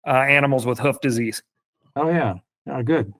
uh, 0.06 0.10
animals 0.10 0.66
with 0.66 0.78
hoof 0.78 1.00
disease. 1.00 1.42
Oh 1.96 2.08
yeah, 2.08 2.34
yeah, 2.66 2.82
good. 2.82 3.12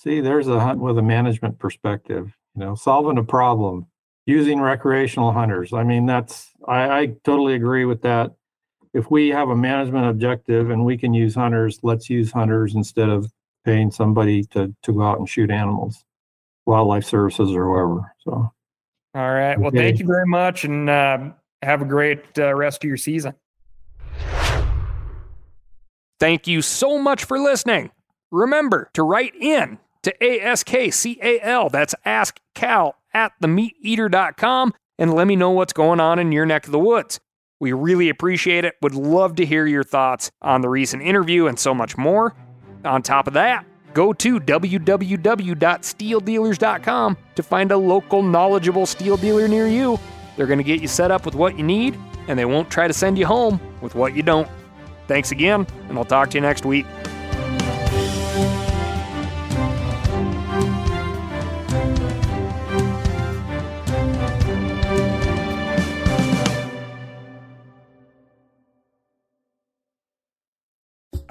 See, 0.00 0.22
there's 0.22 0.48
a 0.48 0.58
hunt 0.58 0.80
with 0.80 0.96
a 0.96 1.02
management 1.02 1.58
perspective. 1.58 2.34
You 2.54 2.64
know, 2.64 2.74
solving 2.74 3.18
a 3.18 3.22
problem 3.22 3.84
using 4.24 4.58
recreational 4.58 5.30
hunters. 5.30 5.74
I 5.74 5.84
mean, 5.84 6.06
that's 6.06 6.48
I, 6.66 7.00
I 7.00 7.06
totally 7.22 7.52
agree 7.52 7.84
with 7.84 8.00
that. 8.00 8.30
If 8.94 9.10
we 9.10 9.28
have 9.28 9.50
a 9.50 9.56
management 9.56 10.06
objective 10.06 10.70
and 10.70 10.86
we 10.86 10.96
can 10.96 11.12
use 11.12 11.34
hunters, 11.34 11.80
let's 11.82 12.08
use 12.08 12.32
hunters 12.32 12.74
instead 12.74 13.10
of 13.10 13.30
paying 13.66 13.90
somebody 13.90 14.44
to 14.44 14.74
to 14.84 14.92
go 14.94 15.02
out 15.02 15.18
and 15.18 15.28
shoot 15.28 15.50
animals, 15.50 16.02
wildlife 16.64 17.04
services 17.04 17.52
or 17.52 17.66
whoever. 17.66 18.14
So 18.20 18.50
All 19.14 19.32
right. 19.34 19.58
Well, 19.58 19.68
Okay. 19.68 19.76
thank 19.76 20.00
you 20.00 20.06
very 20.06 20.26
much 20.26 20.64
and 20.64 20.88
uh, 20.88 21.18
have 21.60 21.82
a 21.82 21.84
great 21.84 22.24
uh, 22.38 22.54
rest 22.54 22.82
of 22.82 22.88
your 22.88 22.96
season. 22.96 23.34
Thank 26.18 26.46
you 26.46 26.62
so 26.62 26.96
much 26.96 27.22
for 27.22 27.38
listening. 27.38 27.90
Remember 28.30 28.88
to 28.94 29.02
write 29.02 29.34
in 29.34 29.78
to 30.02 30.14
ASKCAL, 30.20 31.70
that's 31.70 31.94
Ask 32.04 32.40
Cal 32.54 32.96
at 33.12 33.32
themeateater.com, 33.42 34.74
and 34.98 35.14
let 35.14 35.26
me 35.26 35.36
know 35.36 35.50
what's 35.50 35.72
going 35.72 36.00
on 36.00 36.18
in 36.18 36.32
your 36.32 36.46
neck 36.46 36.66
of 36.66 36.72
the 36.72 36.78
woods. 36.78 37.20
We 37.58 37.72
really 37.72 38.08
appreciate 38.08 38.64
it. 38.64 38.76
Would 38.80 38.94
love 38.94 39.36
to 39.36 39.44
hear 39.44 39.66
your 39.66 39.84
thoughts 39.84 40.30
on 40.40 40.62
the 40.62 40.68
recent 40.68 41.02
interview 41.02 41.46
and 41.46 41.58
so 41.58 41.74
much 41.74 41.98
more. 41.98 42.34
On 42.84 43.02
top 43.02 43.26
of 43.26 43.34
that, 43.34 43.66
go 43.92 44.12
to 44.14 44.40
www.stihldealers.com 44.40 47.16
to 47.34 47.42
find 47.42 47.72
a 47.72 47.76
local 47.76 48.22
knowledgeable 48.22 48.86
STIHL 48.86 49.20
dealer 49.20 49.46
near 49.46 49.66
you. 49.66 49.98
They're 50.36 50.46
going 50.46 50.58
to 50.58 50.64
get 50.64 50.80
you 50.80 50.88
set 50.88 51.10
up 51.10 51.26
with 51.26 51.34
what 51.34 51.58
you 51.58 51.64
need, 51.64 51.98
and 52.28 52.38
they 52.38 52.46
won't 52.46 52.70
try 52.70 52.88
to 52.88 52.94
send 52.94 53.18
you 53.18 53.26
home 53.26 53.60
with 53.82 53.94
what 53.94 54.16
you 54.16 54.22
don't. 54.22 54.48
Thanks 55.06 55.32
again, 55.32 55.66
and 55.88 55.98
I'll 55.98 56.04
talk 56.04 56.30
to 56.30 56.38
you 56.38 56.40
next 56.40 56.64
week. 56.64 56.86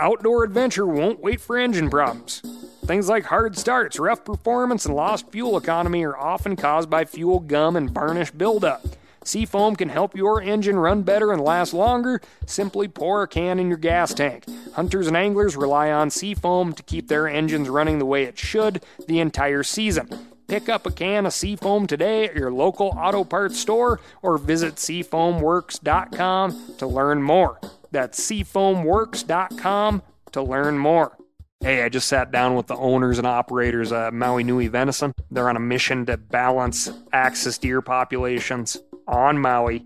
Outdoor 0.02 0.46
adventure 0.46 0.86
won't 0.88 1.20
wait 1.20 1.42
for 1.42 1.58
engine 1.58 1.90
problems. 1.90 2.42
Things 2.86 3.10
like 3.10 3.26
hard 3.26 3.58
starts, 3.58 4.00
rough 4.00 4.24
performance, 4.24 4.86
and 4.86 4.96
lost 4.96 5.30
fuel 5.30 5.58
economy 5.58 6.06
are 6.06 6.18
often 6.18 6.56
caused 6.56 6.90
by 6.90 7.04
fuel 7.04 7.42
gum 7.42 7.76
and 7.76 7.90
varnish 7.92 8.32
buildup. 8.32 8.82
Seafoam 9.26 9.76
can 9.76 9.90
help 9.90 10.16
your 10.16 10.42
engine 10.42 10.80
run 10.80 11.04
better 11.04 11.34
and 11.34 11.42
last 11.42 11.74
longer. 11.74 12.22
Simply 12.46 12.88
pour 12.88 13.24
a 13.24 13.28
can 13.28 13.60
in 13.60 13.68
your 13.68 13.78
gas 13.78 14.14
tank. 14.14 14.46
Hunters 14.74 15.08
and 15.08 15.18
anglers 15.18 15.58
rely 15.58 15.92
on 15.92 16.10
Seafoam 16.10 16.72
to 16.72 16.84
keep 16.84 17.10
their 17.10 17.28
engines 17.28 17.68
running 17.68 18.00
the 18.00 18.06
way 18.06 18.24
it 18.24 18.38
should 18.38 18.82
the 19.06 19.20
entire 19.20 19.64
season. 19.64 20.08
Pick 20.50 20.68
up 20.68 20.88
a 20.88 20.92
can 20.92 21.28
of 21.28 21.34
Seafoam 21.34 21.86
today 21.86 22.26
at 22.26 22.36
your 22.36 22.52
local 22.52 22.88
auto 22.98 23.24
parts 23.24 23.60
store 23.60 24.00
or 24.24 24.40
visit 24.40 24.76
seafoamworks.com 24.78 26.76
to 26.80 26.88
learn 26.88 27.22
more. 27.22 27.60
That's 27.92 28.20
seafoamworks.com 28.20 30.02
to 30.32 30.42
learn 30.42 30.80
more. 30.80 31.16
Hey, 31.60 31.84
I 31.84 31.90
just 31.90 32.08
sat 32.08 32.32
down 32.32 32.56
with 32.56 32.66
the 32.66 32.76
owners 32.76 33.20
and 33.20 33.28
operators 33.28 33.92
of 33.92 34.12
Maui 34.14 34.44
Nui 34.44 34.68
Venison. 34.68 35.14
They're 35.30 35.50
on 35.50 35.56
a 35.56 35.60
mission 35.60 36.08
to 36.08 36.18
balance 36.18 36.90
axis 37.14 37.60
deer 37.60 37.82
populations 37.84 38.76
on 39.08 39.38
Maui 39.38 39.86